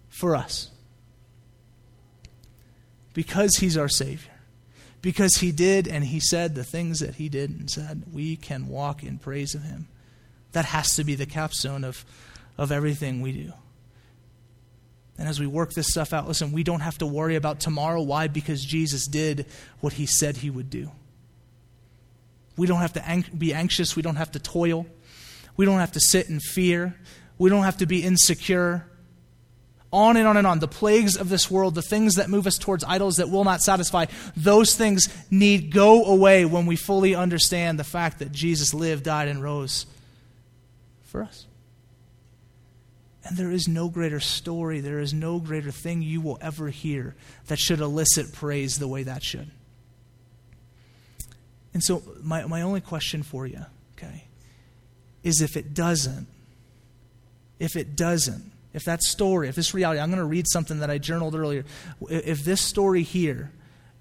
for 0.08 0.34
us. 0.34 0.72
Because 3.14 3.58
he's 3.58 3.76
our 3.76 3.90
Savior 3.90 4.33
because 5.04 5.36
he 5.36 5.52
did 5.52 5.86
and 5.86 6.06
he 6.06 6.20
said 6.22 6.56
the 6.56 6.64
things 6.64 7.02
that 7.02 7.16
he 7.16 7.28
did 7.28 7.50
and 7.50 7.70
said, 7.70 8.04
we 8.12 8.38
can 8.38 8.70
walk 8.70 9.04
in 9.04 9.20
praise 9.20 9.54
of 9.54 9.62
him. 9.62 9.90
That 10.54 10.64
has 10.64 10.96
to 10.96 11.04
be 11.04 11.14
the 11.14 11.26
capstone 11.26 11.84
of, 11.84 12.06
of 12.58 12.72
everything 12.72 13.22
we 13.22 13.34
do. 13.34 13.54
And 15.18 15.28
as 15.28 15.42
we 15.42 15.46
work 15.46 15.74
this 15.74 15.90
stuff 15.90 16.14
out, 16.14 16.26
listen, 16.26 16.54
we 16.54 16.64
don't 16.64 16.80
have 16.80 16.98
to 17.00 17.06
worry 17.06 17.36
about 17.36 17.60
tomorrow. 17.60 18.02
Why? 18.02 18.28
Because 18.28 18.64
Jesus 18.64 19.06
did 19.06 19.46
what 19.82 19.94
he 19.94 20.06
said 20.06 20.38
he 20.38 20.50
would 20.50 20.70
do. 20.70 20.90
We 22.56 22.66
don't 22.66 22.80
have 22.80 22.94
to 22.94 23.06
ang- 23.06 23.26
be 23.38 23.54
anxious. 23.54 23.98
We 23.98 24.02
don't 24.02 24.16
have 24.16 24.32
to 24.32 24.40
toil. 24.40 24.88
We 25.58 25.66
don't 25.66 25.80
have 25.80 25.92
to 25.92 26.00
sit 26.00 26.30
in 26.30 26.40
fear. 26.40 26.96
We 27.38 27.50
don't 27.50 27.64
have 27.64 27.78
to 27.78 27.86
be 27.86 28.04
insecure 28.04 28.88
on 29.94 30.18
and 30.18 30.28
on 30.28 30.36
and 30.36 30.46
on. 30.46 30.60
The 30.60 30.68
plagues 30.68 31.16
of 31.16 31.30
this 31.30 31.50
world, 31.50 31.76
the 31.76 31.82
things 31.82 32.16
that 32.16 32.30
move 32.30 32.48
us 32.48 32.58
towards 32.58 32.84
idols 32.84 33.18
that 33.18 33.30
will 33.30 33.44
not 33.44 33.62
satisfy, 33.62 34.08
those 34.36 34.76
things 34.76 35.08
need 35.32 35.72
go 35.72 36.04
away 36.04 36.44
when 36.44 36.66
we 36.66 36.76
fully 36.76 37.16
understand 37.16 37.80
the 37.80 37.84
fact 37.84 38.20
that 38.20 38.32
Jesus 38.32 38.74
lived, 38.74 39.06
died, 39.06 39.28
and 39.28 39.42
rose 39.42 39.86
for 41.04 41.24
us. 41.24 41.46
And 43.26 43.38
there 43.38 43.52
is 43.52 43.68
no 43.68 43.88
greater 43.88 44.20
story, 44.20 44.82
there 44.82 45.00
is 45.00 45.14
no 45.14 45.40
greater 45.40 45.72
thing 45.72 46.02
you 46.02 46.20
will 46.20 46.38
ever 46.42 46.68
hear 46.70 47.16
that 47.48 47.60
should 47.60 47.80
elicit 47.80 48.34
praise 48.34 48.80
the 48.80 48.88
way 48.88 49.04
that 49.04 49.24
should. 49.24 49.50
And 51.74 51.84
so, 51.84 52.04
my, 52.22 52.46
my 52.46 52.62
only 52.62 52.82
question 52.82 53.24
for 53.24 53.48
you, 53.48 53.66
okay, 53.98 54.26
is 55.24 55.42
if 55.42 55.56
it 55.56 55.74
doesn't, 55.74 56.28
if 57.60 57.76
it 57.76 57.96
doesn't, 57.96 58.53
if 58.74 58.86
that 58.86 59.04
story, 59.04 59.50
if 59.50 59.56
this 59.56 59.74
reality, 59.74 60.00
I'm 60.00 60.10
going 60.10 60.20
to 60.20 60.26
read 60.26 60.48
something 60.48 60.80
that 60.80 60.90
I 60.90 60.98
journaled 60.98 61.36
earlier. 61.36 61.64
If 62.10 62.44
this 62.44 62.62
story 62.62 63.04
here 63.04 63.52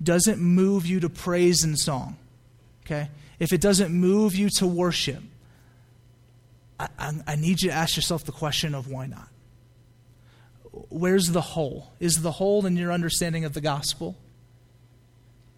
doesn't 0.02 0.40
move 0.40 0.86
you 0.86 1.00
to 1.00 1.08
praise 1.08 1.62
and 1.62 1.78
song, 1.78 2.16
okay? 2.84 3.10
If 3.38 3.52
it 3.52 3.60
doesn't 3.60 3.92
move 3.92 4.34
you 4.34 4.48
to 4.56 4.66
worship, 4.66 5.22
I, 6.80 6.88
I, 6.98 7.12
I 7.26 7.36
need 7.36 7.62
you 7.62 7.68
to 7.68 7.74
ask 7.74 7.96
yourself 7.96 8.24
the 8.24 8.32
question 8.32 8.74
of 8.74 8.88
why 8.88 9.06
not? 9.06 9.28
Where's 10.88 11.28
the 11.28 11.42
hole? 11.42 11.92
Is 12.00 12.22
the 12.22 12.32
hole 12.32 12.64
in 12.64 12.76
your 12.76 12.92
understanding 12.92 13.44
of 13.44 13.52
the 13.52 13.60
gospel? 13.60 14.16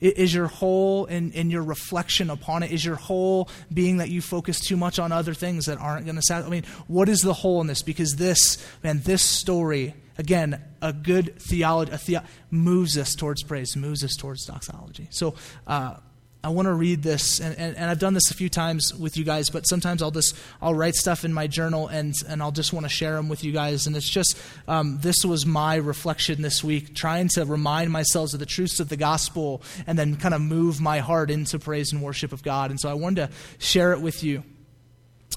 Is 0.04 0.34
your 0.34 0.48
hole 0.48 1.06
and, 1.06 1.32
in 1.32 1.50
your 1.50 1.62
reflection 1.62 2.28
upon 2.28 2.62
it? 2.62 2.70
Is 2.70 2.84
your 2.84 2.96
hole 2.96 3.48
being 3.72 3.96
that 3.96 4.10
you 4.10 4.20
focus 4.20 4.60
too 4.60 4.76
much 4.76 4.98
on 4.98 5.12
other 5.12 5.32
things 5.32 5.64
that 5.64 5.78
aren't 5.78 6.04
going 6.04 6.16
to 6.16 6.22
satisfy? 6.22 6.48
I 6.48 6.50
mean, 6.50 6.64
what 6.88 7.08
is 7.08 7.20
the 7.20 7.32
hole 7.32 7.60
in 7.62 7.66
this? 7.68 7.82
Because 7.82 8.16
this, 8.16 8.62
man, 8.82 9.00
this 9.04 9.22
story, 9.22 9.94
again, 10.18 10.62
a 10.82 10.92
good 10.92 11.40
theology 11.40 11.92
a 11.92 11.98
the, 11.98 12.22
moves 12.50 12.98
us 12.98 13.14
towards 13.14 13.42
praise, 13.42 13.76
moves 13.76 14.04
us 14.04 14.14
towards 14.14 14.44
doxology. 14.44 15.08
So, 15.10 15.36
uh, 15.66 15.96
I 16.44 16.48
want 16.48 16.66
to 16.66 16.74
read 16.74 17.02
this, 17.02 17.40
and, 17.40 17.56
and, 17.58 17.74
and, 17.74 17.90
I've 17.90 17.98
done 17.98 18.12
this 18.12 18.30
a 18.30 18.34
few 18.34 18.50
times 18.50 18.94
with 18.94 19.16
you 19.16 19.24
guys, 19.24 19.48
but 19.48 19.66
sometimes 19.66 20.02
I'll 20.02 20.10
just 20.10 20.36
I'll 20.60 20.74
write 20.74 20.94
stuff 20.94 21.24
in 21.24 21.32
my 21.32 21.46
journal 21.46 21.88
and 21.88 22.12
and 22.28 22.42
I'll 22.42 22.52
just 22.52 22.70
want 22.70 22.84
to 22.84 22.90
share 22.90 23.14
them 23.14 23.30
with 23.30 23.42
you 23.42 23.50
guys. 23.50 23.86
And 23.86 23.96
it's 23.96 24.10
just 24.10 24.38
um, 24.68 24.98
this 25.00 25.24
was 25.24 25.46
my 25.46 25.76
reflection 25.76 26.42
this 26.42 26.62
week, 26.62 26.94
trying 26.94 27.28
to 27.28 27.46
remind 27.46 27.92
myself 27.92 28.34
of 28.34 28.40
the 28.40 28.46
truths 28.46 28.78
of 28.78 28.90
the 28.90 28.96
gospel, 28.98 29.62
and 29.86 29.98
then 29.98 30.16
kind 30.16 30.34
of 30.34 30.42
move 30.42 30.82
my 30.82 30.98
heart 30.98 31.30
into 31.30 31.58
praise 31.58 31.94
and 31.94 32.02
worship 32.02 32.30
of 32.30 32.42
God. 32.42 32.70
And 32.70 32.78
so 32.78 32.90
I 32.90 32.94
wanted 32.94 33.28
to 33.28 33.34
share 33.58 33.94
it 33.94 34.02
with 34.02 34.22
you, 34.22 34.44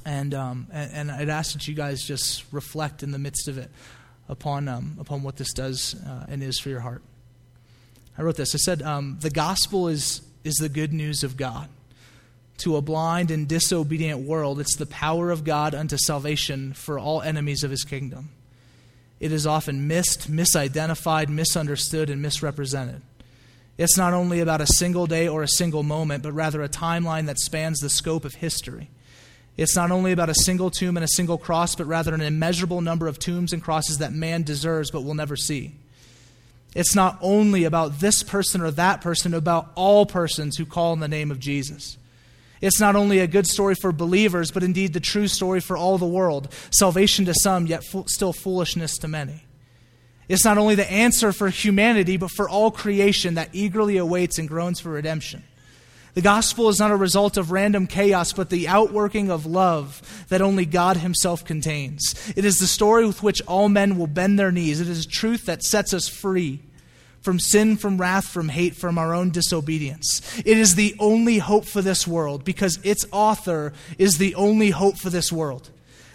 and 0.06 0.34
um, 0.34 0.68
and, 0.74 0.92
and 0.92 1.12
I'd 1.12 1.30
ask 1.30 1.54
that 1.54 1.70
you 1.70 1.74
guys 1.74 2.04
just 2.04 2.44
reflect 2.52 3.02
in 3.02 3.12
the 3.12 3.20
midst 3.20 3.48
of 3.48 3.58
it 3.58 3.72
upon 4.28 4.68
um, 4.68 4.98
upon 5.00 5.24
what 5.24 5.38
this 5.38 5.54
does 5.54 5.96
uh, 6.06 6.26
and 6.28 6.44
is 6.44 6.60
for 6.60 6.68
your 6.68 6.82
heart. 6.82 7.02
I 8.18 8.24
wrote 8.24 8.36
this. 8.36 8.54
I 8.54 8.58
said 8.58 8.82
um, 8.82 9.20
the 9.22 9.30
gospel 9.30 9.88
is 9.88 10.27
is 10.48 10.56
the 10.56 10.70
good 10.70 10.94
news 10.94 11.24
of 11.24 11.38
God. 11.38 11.70
To 12.60 12.76
a 12.76 12.82
blind 12.82 13.30
and 13.30 13.48
disobedient 13.48 14.22
world, 14.22 14.60
it's 14.60 14.78
the 14.78 14.88
power 14.88 15.30
of 15.30 15.44
God 15.44 15.76
unto 15.76 15.98
salvation 15.98 16.74
for 16.74 16.98
all 16.98 17.22
enemies 17.22 17.64
of 17.64 17.70
his 17.70 17.84
kingdom. 17.84 18.30
It 19.20 19.32
is 19.32 19.46
often 19.46 19.88
missed, 19.88 20.32
misidentified, 20.32 21.30
misunderstood, 21.30 22.10
and 22.10 22.22
misrepresented. 22.22 23.02
It's 23.78 23.98
not 23.98 24.14
only 24.14 24.40
about 24.40 24.62
a 24.62 24.68
single 24.68 25.06
day 25.06 25.28
or 25.28 25.44
a 25.44 25.48
single 25.48 25.84
moment, 25.84 26.24
but 26.24 26.32
rather 26.32 26.64
a 26.64 26.70
timeline 26.70 27.28
that 27.28 27.40
spans 27.40 27.80
the 27.80 27.90
scope 27.90 28.26
of 28.26 28.36
history. 28.36 28.90
It's 29.56 29.76
not 29.76 29.92
only 29.92 30.12
about 30.12 30.30
a 30.30 30.36
single 30.36 30.72
tomb 30.72 30.98
and 30.98 31.04
a 31.04 31.10
single 31.10 31.38
cross, 31.38 31.76
but 31.76 31.86
rather 31.86 32.14
an 32.14 32.22
immeasurable 32.22 32.82
number 32.82 33.08
of 33.08 33.20
tombs 33.20 33.54
and 33.54 33.64
crosses 33.64 34.00
that 34.00 34.14
man 34.14 34.44
deserves 34.44 34.92
but 34.92 35.04
will 35.04 35.14
never 35.14 35.36
see. 35.36 35.76
It's 36.76 36.96
not 36.96 37.18
only 37.22 37.64
about 37.64 38.00
this 38.00 38.24
person 38.24 38.62
or 38.62 38.72
that 38.72 39.02
person, 39.02 39.34
about 39.34 39.72
all 39.76 40.06
persons 40.06 40.58
who 40.58 40.66
call 40.66 40.94
in 40.94 41.00
the 41.00 41.08
name 41.08 41.32
of 41.32 41.40
Jesus. 41.40 41.98
It's 42.62 42.80
not 42.80 42.96
only 42.96 43.20
a 43.20 43.28
good 43.28 43.48
story 43.48 43.76
for 43.76 43.92
believers, 43.92 44.52
but 44.52 44.64
indeed 44.64 44.94
the 44.94 45.00
true 45.00 45.28
story 45.28 45.60
for 45.60 45.78
all 45.78 45.98
the 45.98 46.08
world 46.08 46.52
salvation 46.72 47.26
to 47.26 47.34
some, 47.34 47.68
yet 47.68 47.84
still 48.08 48.34
foolishness 48.34 48.98
to 49.00 49.08
many. 49.08 49.44
It's 50.28 50.44
not 50.44 50.58
only 50.58 50.76
the 50.76 50.92
answer 50.92 51.32
for 51.32 51.50
humanity, 51.50 52.18
but 52.18 52.32
for 52.32 52.50
all 52.50 52.72
creation 52.72 53.36
that 53.36 53.50
eagerly 53.54 53.98
awaits 53.98 54.38
and 54.38 54.48
groans 54.48 54.80
for 54.80 54.90
redemption. 54.90 55.44
The 56.18 56.24
gospel 56.24 56.68
is 56.70 56.80
not 56.80 56.90
a 56.90 56.96
result 56.96 57.38
of 57.38 57.52
random 57.52 57.86
chaos, 57.86 58.34
but 58.34 58.50
the 58.50 58.68
outworking 58.68 59.30
of 59.30 59.46
love 59.46 60.26
that 60.30 60.42
only 60.42 60.66
God 60.66 60.98
Himself 60.98 61.46
contains. 61.46 62.16
It 62.36 62.44
is 62.44 62.58
the 62.58 62.66
story 62.66 63.06
with 63.06 63.22
which 63.22 63.40
all 63.44 63.70
men 63.70 64.00
will 64.00 64.08
bend 64.08 64.40
their 64.40 64.52
knees. 64.52 64.82
It 64.82 64.88
is 64.88 65.06
truth 65.06 65.46
that 65.46 65.62
sets 65.62 65.94
us 65.94 66.08
free 66.08 66.60
from 67.22 67.38
sin, 67.40 67.78
from 67.78 68.02
wrath, 68.02 68.26
from 68.26 68.50
hate, 68.50 68.76
from 68.76 68.98
our 68.98 69.14
own 69.14 69.30
disobedience. 69.30 70.40
It 70.40 70.58
is 70.58 70.74
the 70.74 70.96
only 70.98 71.38
hope 71.38 71.66
for 71.66 71.84
this 71.84 72.08
world 72.08 72.44
because 72.44 72.80
its 72.82 73.06
author 73.12 73.74
is 74.00 74.18
the 74.18 74.34
only 74.34 74.72
hope 74.72 74.98
for 74.98 75.12
this 75.12 75.32
world. 75.32 75.70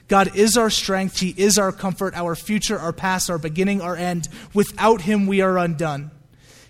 God 0.09 0.35
is 0.35 0.57
our 0.57 0.69
strength, 0.69 1.21
He 1.21 1.33
is 1.37 1.59
our 1.59 1.71
comfort, 1.71 2.17
our 2.17 2.35
future, 2.35 2.77
our 2.77 2.93
past, 2.93 3.31
our 3.31 3.39
beginning, 3.39 3.81
our 3.81 3.95
end. 3.95 4.29
Without 4.53 5.03
Him, 5.03 5.29
we 5.29 5.43
are 5.43 5.59
undone. 5.59 6.11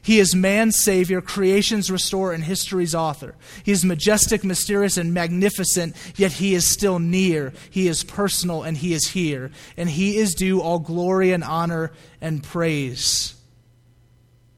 He 0.02 0.18
is 0.18 0.34
man's 0.34 0.80
Savior, 0.80 1.20
creation's 1.20 1.90
restorer, 1.90 2.32
and 2.32 2.42
history's 2.42 2.94
author. 2.94 3.36
He 3.62 3.70
is 3.70 3.84
majestic, 3.84 4.42
mysterious, 4.42 4.96
and 4.96 5.14
magnificent, 5.14 5.94
yet 6.16 6.32
He 6.32 6.54
is 6.54 6.66
still 6.66 6.98
near. 6.98 7.52
He 7.70 7.86
is 7.86 8.02
personal, 8.02 8.64
and 8.64 8.76
He 8.76 8.92
is 8.92 9.10
here. 9.10 9.52
And 9.76 9.88
He 9.88 10.16
is 10.16 10.34
due 10.34 10.60
all 10.60 10.80
glory 10.80 11.32
and 11.32 11.44
honor 11.44 11.92
and 12.20 12.42
praise 12.42 13.34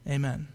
Amen. 0.09 0.49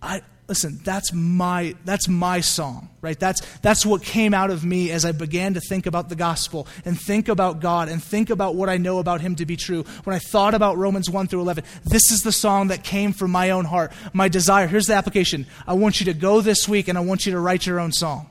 I 0.00 0.22
listen, 0.52 0.78
that's 0.84 1.14
my 1.14 1.74
that's 1.86 2.08
my 2.08 2.42
song, 2.42 2.90
right? 3.00 3.18
That's 3.18 3.40
that's 3.60 3.86
what 3.86 4.02
came 4.02 4.34
out 4.34 4.50
of 4.50 4.66
me 4.66 4.90
as 4.90 5.06
I 5.06 5.12
began 5.12 5.54
to 5.54 5.60
think 5.60 5.86
about 5.86 6.10
the 6.10 6.14
gospel 6.14 6.68
and 6.84 7.00
think 7.00 7.28
about 7.28 7.60
God 7.60 7.88
and 7.88 8.04
think 8.04 8.28
about 8.28 8.54
what 8.54 8.68
I 8.68 8.76
know 8.76 8.98
about 8.98 9.22
him 9.22 9.34
to 9.36 9.46
be 9.46 9.56
true. 9.56 9.84
When 10.04 10.14
I 10.14 10.18
thought 10.18 10.52
about 10.52 10.76
Romans 10.76 11.08
1 11.08 11.28
through 11.28 11.40
11, 11.40 11.64
this 11.84 12.10
is 12.10 12.20
the 12.20 12.32
song 12.32 12.68
that 12.68 12.84
came 12.84 13.14
from 13.14 13.30
my 13.30 13.48
own 13.48 13.64
heart. 13.64 13.94
My 14.12 14.28
desire. 14.28 14.66
Here's 14.66 14.84
the 14.84 14.92
application. 14.92 15.46
I 15.66 15.72
want 15.72 16.00
you 16.00 16.12
to 16.12 16.12
go 16.12 16.42
this 16.42 16.68
week 16.68 16.88
and 16.88 16.98
I 16.98 17.00
want 17.00 17.24
you 17.24 17.32
to 17.32 17.40
write 17.40 17.64
your 17.64 17.80
own 17.80 17.92
song. 17.92 18.28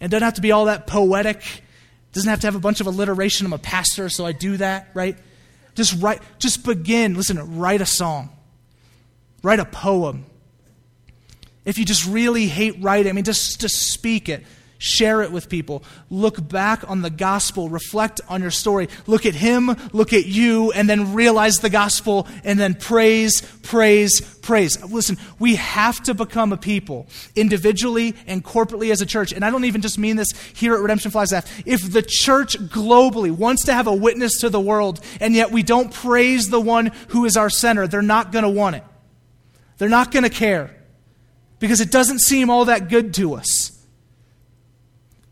It 0.00 0.06
doesn't 0.12 0.22
have 0.22 0.34
to 0.34 0.42
be 0.42 0.52
all 0.52 0.66
that 0.66 0.86
poetic. 0.86 1.38
It 1.38 2.12
doesn't 2.12 2.30
have 2.30 2.38
to 2.42 2.46
have 2.46 2.54
a 2.54 2.60
bunch 2.60 2.80
of 2.80 2.86
alliteration. 2.86 3.46
I'm 3.46 3.52
a 3.52 3.58
pastor, 3.58 4.08
so 4.10 4.24
I 4.24 4.30
do 4.30 4.58
that, 4.58 4.90
right? 4.94 5.18
Just 5.74 6.00
write 6.00 6.20
just 6.38 6.64
begin. 6.64 7.14
Listen, 7.14 7.58
write 7.58 7.80
a 7.80 7.86
song. 7.86 8.30
Write 9.42 9.58
a 9.58 9.64
poem. 9.64 10.26
If 11.66 11.78
you 11.78 11.84
just 11.84 12.06
really 12.06 12.46
hate 12.46 12.82
writing, 12.82 13.10
I 13.10 13.12
mean, 13.12 13.24
just, 13.24 13.60
just 13.60 13.92
speak 13.92 14.30
it. 14.30 14.44
Share 14.78 15.22
it 15.22 15.32
with 15.32 15.48
people. 15.48 15.82
Look 16.10 16.46
back 16.46 16.88
on 16.88 17.00
the 17.00 17.10
gospel. 17.10 17.68
Reflect 17.68 18.20
on 18.28 18.42
your 18.42 18.50
story. 18.50 18.88
Look 19.06 19.24
at 19.24 19.34
him, 19.34 19.74
look 19.92 20.12
at 20.12 20.26
you, 20.26 20.70
and 20.72 20.88
then 20.88 21.14
realize 21.14 21.56
the 21.56 21.70
gospel, 21.70 22.28
and 22.44 22.60
then 22.60 22.74
praise, 22.74 23.40
praise, 23.62 24.20
praise. 24.42 24.82
Listen, 24.84 25.16
we 25.38 25.54
have 25.56 26.02
to 26.04 26.14
become 26.14 26.52
a 26.52 26.58
people, 26.58 27.06
individually 27.34 28.14
and 28.26 28.44
corporately 28.44 28.92
as 28.92 29.00
a 29.00 29.06
church. 29.06 29.32
And 29.32 29.44
I 29.44 29.50
don't 29.50 29.64
even 29.64 29.80
just 29.80 29.98
mean 29.98 30.16
this 30.16 30.28
here 30.54 30.74
at 30.74 30.80
Redemption 30.80 31.10
Flies 31.10 31.30
Flagstaff. 31.30 31.66
If 31.66 31.90
the 31.90 32.02
church 32.02 32.58
globally 32.58 33.30
wants 33.30 33.64
to 33.64 33.72
have 33.72 33.86
a 33.86 33.94
witness 33.94 34.40
to 34.42 34.50
the 34.50 34.60
world, 34.60 35.00
and 35.20 35.34
yet 35.34 35.50
we 35.50 35.62
don't 35.62 35.92
praise 35.92 36.50
the 36.50 36.60
one 36.60 36.92
who 37.08 37.24
is 37.24 37.36
our 37.36 37.50
center, 37.50 37.86
they're 37.86 38.02
not 38.02 38.30
going 38.30 38.44
to 38.44 38.50
want 38.50 38.76
it. 38.76 38.84
They're 39.78 39.88
not 39.88 40.12
going 40.12 40.24
to 40.24 40.30
care 40.30 40.75
because 41.58 41.80
it 41.80 41.90
doesn't 41.90 42.20
seem 42.20 42.50
all 42.50 42.66
that 42.66 42.88
good 42.88 43.14
to 43.14 43.34
us. 43.34 43.76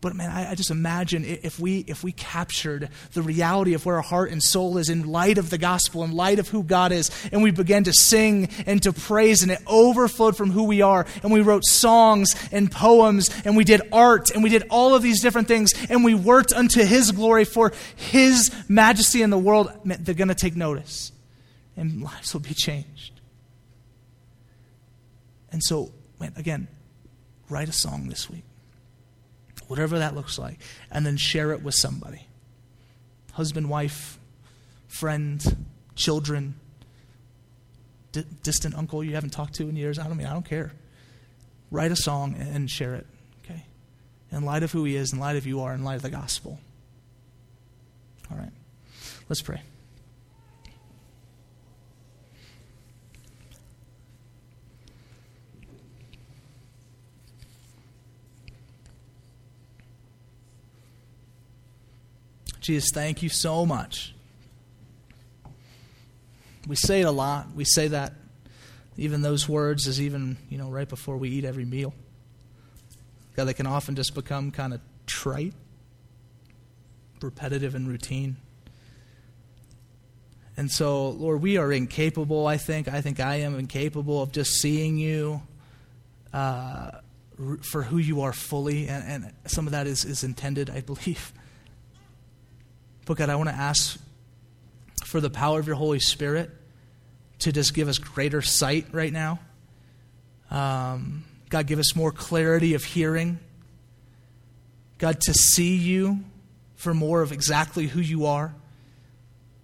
But 0.05 0.15
man, 0.15 0.29
I, 0.29 0.51
I, 0.51 0.53
just 0.53 0.69
imagine 0.69 1.25
if 1.25 1.59
we 1.59 1.79
if 1.79 2.03
we 2.03 2.11
captured 2.11 2.89
the 3.13 3.23
reality 3.23 3.73
of 3.73 3.87
where 3.87 3.95
our 3.95 4.03
heart 4.03 4.29
and 4.29 4.39
soul 4.39 4.77
is 4.77 4.87
in 4.87 5.07
light 5.07 5.39
of 5.39 5.49
the 5.49 5.57
gospel, 5.57 6.03
in 6.03 6.11
light 6.11 6.37
of 6.37 6.47
who 6.47 6.61
God 6.61 6.91
is, 6.91 7.09
and 7.31 7.41
we 7.41 7.49
began 7.49 7.85
to 7.85 7.91
sing 7.91 8.49
and 8.67 8.83
to 8.83 8.93
praise, 8.93 9.41
and 9.41 9.51
it 9.51 9.63
overflowed 9.65 10.37
from 10.37 10.51
who 10.51 10.65
we 10.65 10.83
are, 10.83 11.07
and 11.23 11.33
we 11.33 11.41
wrote 11.41 11.65
songs 11.65 12.35
and 12.51 12.71
poems, 12.71 13.31
and 13.45 13.57
we 13.57 13.63
did 13.63 13.81
art, 13.91 14.29
and 14.29 14.43
we 14.43 14.49
did 14.51 14.65
all 14.69 14.93
of 14.93 15.01
these 15.01 15.23
different 15.23 15.47
things, 15.47 15.71
and 15.89 16.03
we 16.03 16.13
worked 16.13 16.53
unto 16.53 16.85
His 16.85 17.11
glory 17.11 17.43
for 17.43 17.73
His 17.95 18.53
majesty 18.69 19.23
in 19.23 19.31
the 19.31 19.39
world. 19.39 19.71
Man, 19.83 20.03
they're 20.03 20.13
going 20.13 20.27
to 20.27 20.35
take 20.35 20.55
notice, 20.55 21.13
and 21.75 22.03
lives 22.03 22.31
will 22.31 22.41
be 22.41 22.53
changed. 22.53 23.21
And 25.51 25.63
so, 25.63 25.94
again, 26.19 26.67
write 27.49 27.69
a 27.69 27.73
song 27.73 28.09
this 28.09 28.29
week, 28.29 28.43
whatever 29.67 29.99
that 29.99 30.15
looks 30.15 30.37
like, 30.37 30.59
and 30.91 31.05
then 31.05 31.17
share 31.17 31.51
it 31.51 31.61
with 31.61 31.75
somebody 31.75 32.27
husband, 33.35 33.69
wife, 33.69 34.17
friend, 34.87 35.65
children, 35.95 36.55
di- 38.13 38.23
distant 38.43 38.73
uncle 38.75 39.03
you 39.03 39.13
haven't 39.13 39.31
talked 39.31 39.55
to 39.55 39.67
in 39.67 39.75
years. 39.75 39.99
I 39.99 40.07
don't 40.07 40.15
mean, 40.15 40.27
I 40.27 40.33
don't 40.33 40.45
care. 40.45 40.71
Write 41.69 41.91
a 41.91 41.97
song 41.97 42.35
and 42.39 42.69
share 42.69 42.95
it, 42.95 43.05
okay? 43.43 43.65
In 44.31 44.45
light 44.45 44.63
of 44.63 44.71
who 44.71 44.85
he 44.85 44.95
is, 44.95 45.11
in 45.11 45.19
light 45.19 45.35
of 45.35 45.45
you 45.45 45.61
are, 45.61 45.73
in 45.73 45.83
light 45.83 45.95
of 45.95 46.01
the 46.01 46.09
gospel. 46.09 46.59
All 48.31 48.37
right, 48.37 48.53
let's 49.27 49.41
pray. 49.41 49.61
Jesus, 62.65 62.89
thank 62.91 63.21
you 63.21 63.29
so 63.29 63.63
much. 63.63 64.15
We 66.67 66.75
say 66.75 67.01
it 67.01 67.05
a 67.05 67.11
lot. 67.11 67.53
We 67.53 67.63
say 67.63 67.89
that 67.89 68.13
even 68.97 69.21
those 69.21 69.47
words 69.47 69.85
is 69.85 70.01
even, 70.01 70.37
you 70.49 70.57
know, 70.57 70.69
right 70.69 70.89
before 70.89 71.17
we 71.17 71.29
eat 71.29 71.45
every 71.45 71.63
meal. 71.63 71.93
God, 73.35 73.45
they 73.45 73.53
can 73.53 73.67
often 73.67 73.95
just 73.95 74.15
become 74.15 74.49
kind 74.49 74.73
of 74.73 74.81
trite, 75.05 75.53
repetitive, 77.21 77.75
and 77.75 77.87
routine. 77.87 78.37
And 80.57 80.71
so, 80.71 81.09
Lord, 81.09 81.43
we 81.43 81.57
are 81.57 81.71
incapable, 81.71 82.47
I 82.47 82.57
think. 82.57 82.87
I 82.87 83.01
think 83.01 83.19
I 83.19 83.41
am 83.41 83.59
incapable 83.59 84.23
of 84.23 84.31
just 84.31 84.53
seeing 84.53 84.97
you 84.97 85.43
uh, 86.33 86.89
for 87.61 87.83
who 87.83 87.99
you 87.99 88.21
are 88.21 88.33
fully. 88.33 88.87
And, 88.87 89.25
and 89.25 89.33
some 89.45 89.67
of 89.67 89.71
that 89.73 89.85
is, 89.85 90.03
is 90.03 90.23
intended, 90.23 90.71
I 90.71 90.81
believe. 90.81 91.31
But 93.05 93.17
God, 93.17 93.29
I 93.29 93.35
want 93.35 93.49
to 93.49 93.55
ask 93.55 93.99
for 95.03 95.21
the 95.21 95.29
power 95.29 95.59
of 95.59 95.67
your 95.67 95.75
Holy 95.75 95.99
Spirit 95.99 96.49
to 97.39 97.51
just 97.51 97.73
give 97.73 97.87
us 97.87 97.97
greater 97.99 98.41
sight 98.41 98.87
right 98.91 99.13
now. 99.13 99.39
Um, 100.49 101.23
God, 101.49 101.67
give 101.67 101.79
us 101.79 101.95
more 101.95 102.11
clarity 102.11 102.73
of 102.73 102.83
hearing. 102.83 103.39
God, 104.97 105.21
to 105.21 105.33
see 105.33 105.75
you 105.75 106.19
for 106.75 106.93
more 106.93 107.21
of 107.21 107.31
exactly 107.31 107.87
who 107.87 107.99
you 107.99 108.25
are. 108.25 108.53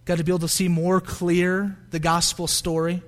God, 0.06 0.18
to 0.18 0.24
be 0.24 0.32
able 0.32 0.40
to 0.40 0.48
see 0.48 0.68
more 0.68 1.02
clear 1.02 1.78
the 1.90 2.00
gospel 2.00 2.48
story. 2.48 3.02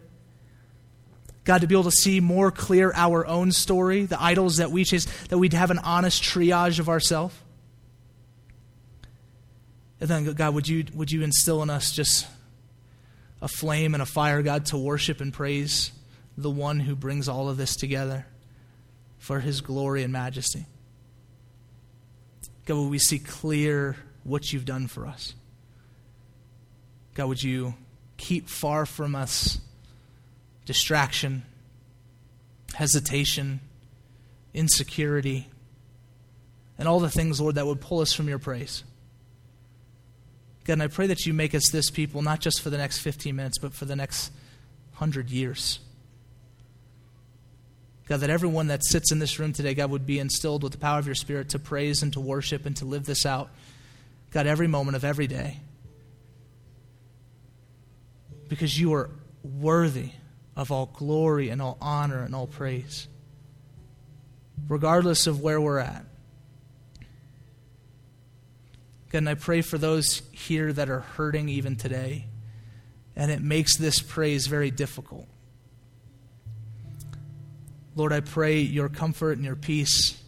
God, 1.43 1.61
to 1.61 1.67
be 1.67 1.75
able 1.75 1.83
to 1.83 1.91
see 1.91 2.19
more 2.19 2.51
clear 2.51 2.91
our 2.95 3.27
own 3.27 3.51
story, 3.51 4.05
the 4.05 4.21
idols 4.21 4.57
that 4.57 4.71
we 4.71 4.85
chase, 4.85 5.05
that 5.27 5.37
we'd 5.37 5.53
have 5.53 5.71
an 5.71 5.79
honest 5.79 6.23
triage 6.23 6.79
of 6.79 6.87
ourselves. 6.87 7.35
And 10.03 10.09
then, 10.09 10.33
God, 10.33 10.53
would 10.53 10.67
you, 10.67 10.83
would 10.93 11.13
you 11.13 11.23
instill 11.23 11.63
in 11.63 11.69
us 11.69 11.93
just 11.93 12.27
a 13.41 13.47
flame 13.47 13.93
and 13.93 14.03
a 14.03 14.05
fire, 14.05 14.41
God, 14.41 14.65
to 14.65 14.77
worship 14.77 15.21
and 15.21 15.31
praise 15.31 15.93
the 16.37 16.49
one 16.49 16.81
who 16.81 16.93
brings 16.93 17.29
all 17.29 17.47
of 17.47 17.55
this 17.55 17.77
together 17.77 18.25
for 19.17 19.39
his 19.39 19.61
glory 19.61 20.03
and 20.03 20.11
majesty? 20.11 20.65
God, 22.65 22.79
would 22.79 22.89
we 22.89 22.99
see 22.99 23.17
clear 23.17 23.95
what 24.25 24.51
you've 24.51 24.65
done 24.65 24.87
for 24.87 25.07
us? 25.07 25.35
God, 27.13 27.27
would 27.27 27.41
you 27.41 27.73
keep 28.17 28.49
far 28.49 28.85
from 28.85 29.15
us 29.15 29.57
distraction, 30.65 31.43
hesitation, 32.73 33.61
insecurity, 34.53 35.47
and 36.77 36.89
all 36.89 36.99
the 36.99 37.09
things, 37.09 37.39
Lord, 37.39 37.55
that 37.55 37.65
would 37.65 37.79
pull 37.79 38.01
us 38.01 38.11
from 38.11 38.27
your 38.27 38.39
praise? 38.39 38.83
God, 40.65 40.73
and 40.73 40.83
I 40.83 40.87
pray 40.87 41.07
that 41.07 41.25
you 41.25 41.33
make 41.33 41.53
us 41.53 41.69
this 41.69 41.89
people, 41.89 42.21
not 42.21 42.39
just 42.39 42.61
for 42.61 42.69
the 42.69 42.77
next 42.77 42.99
15 42.99 43.35
minutes, 43.35 43.57
but 43.57 43.73
for 43.73 43.85
the 43.85 43.95
next 43.95 44.31
100 44.93 45.29
years. 45.29 45.79
God, 48.07 48.19
that 48.21 48.29
everyone 48.29 48.67
that 48.67 48.83
sits 48.83 49.11
in 49.11 49.19
this 49.19 49.39
room 49.39 49.53
today, 49.53 49.73
God, 49.73 49.89
would 49.89 50.05
be 50.05 50.19
instilled 50.19 50.63
with 50.63 50.71
the 50.71 50.77
power 50.77 50.99
of 50.99 51.05
your 51.05 51.15
Spirit 51.15 51.49
to 51.49 51.59
praise 51.59 52.03
and 52.03 52.11
to 52.13 52.19
worship 52.19 52.65
and 52.65 52.75
to 52.77 52.85
live 52.85 53.05
this 53.05 53.25
out. 53.25 53.49
God, 54.31 54.47
every 54.47 54.67
moment 54.67 54.95
of 54.95 55.03
every 55.03 55.27
day. 55.27 55.59
Because 58.49 58.79
you 58.79 58.93
are 58.93 59.09
worthy 59.43 60.11
of 60.55 60.71
all 60.71 60.87
glory 60.87 61.49
and 61.49 61.61
all 61.61 61.77
honor 61.81 62.23
and 62.23 62.35
all 62.35 62.47
praise, 62.47 63.07
regardless 64.67 65.27
of 65.27 65.41
where 65.41 65.59
we're 65.59 65.79
at. 65.79 66.05
God, 69.13 69.19
and 69.19 69.29
I 69.29 69.35
pray 69.35 69.61
for 69.61 69.77
those 69.77 70.23
here 70.31 70.73
that 70.73 70.89
are 70.89 71.01
hurting 71.01 71.47
even 71.47 71.75
today, 71.75 72.25
and 73.15 73.29
it 73.29 73.41
makes 73.41 73.77
this 73.77 74.01
praise 74.01 74.47
very 74.47 74.71
difficult. 74.71 75.27
Lord, 77.95 78.11
I 78.11 78.21
pray 78.21 78.61
your 78.61 78.89
comfort 78.89 79.37
and 79.37 79.45
your 79.45 79.55
peace. 79.55 80.19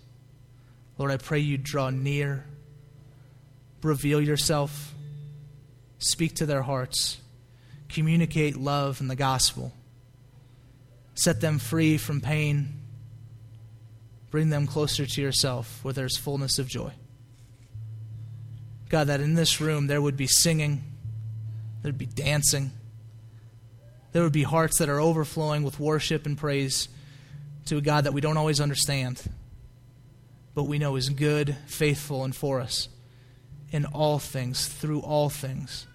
Lord, 0.99 1.11
I 1.11 1.17
pray 1.17 1.39
you 1.39 1.57
draw 1.57 1.89
near, 1.89 2.45
reveal 3.81 4.21
yourself, 4.21 4.93
speak 5.97 6.35
to 6.35 6.45
their 6.45 6.61
hearts, 6.61 7.17
communicate 7.89 8.55
love 8.55 9.01
and 9.01 9.09
the 9.09 9.15
gospel, 9.15 9.73
set 11.15 11.41
them 11.41 11.57
free 11.57 11.97
from 11.97 12.21
pain, 12.21 12.81
bring 14.29 14.51
them 14.51 14.67
closer 14.67 15.07
to 15.07 15.21
yourself 15.23 15.83
where 15.83 15.93
there's 15.93 16.17
fullness 16.17 16.59
of 16.59 16.67
joy. 16.67 16.91
God, 18.89 19.07
that 19.07 19.21
in 19.21 19.35
this 19.35 19.59
room 19.59 19.87
there 19.87 20.01
would 20.01 20.17
be 20.17 20.27
singing, 20.27 20.83
there'd 21.81 21.97
be 21.97 22.05
dancing, 22.05 22.71
there 24.11 24.23
would 24.23 24.31
be 24.31 24.43
hearts 24.43 24.79
that 24.79 24.89
are 24.89 24.99
overflowing 24.99 25.63
with 25.63 25.79
worship 25.79 26.25
and 26.25 26.37
praise 26.37 26.87
to 27.65 27.77
a 27.77 27.81
God 27.81 28.05
that 28.05 28.13
we 28.13 28.21
don't 28.21 28.37
always 28.37 28.61
understand, 28.61 29.21
but 30.53 30.63
we 30.63 30.79
know 30.79 30.95
is 30.95 31.09
good, 31.09 31.55
faithful, 31.65 32.23
and 32.23 32.35
for 32.35 32.61
us 32.61 32.87
in 33.71 33.85
all 33.85 34.19
things, 34.19 34.67
through 34.67 35.01
all 35.01 35.29
things. 35.29 35.87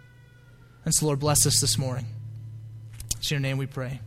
And 0.84 0.92
so, 0.94 1.06
Lord, 1.06 1.20
bless 1.20 1.46
us 1.46 1.60
this 1.60 1.78
morning. 1.78 2.06
It's 3.16 3.30
your 3.30 3.40
name 3.40 3.58
we 3.58 3.66
pray. 3.66 4.00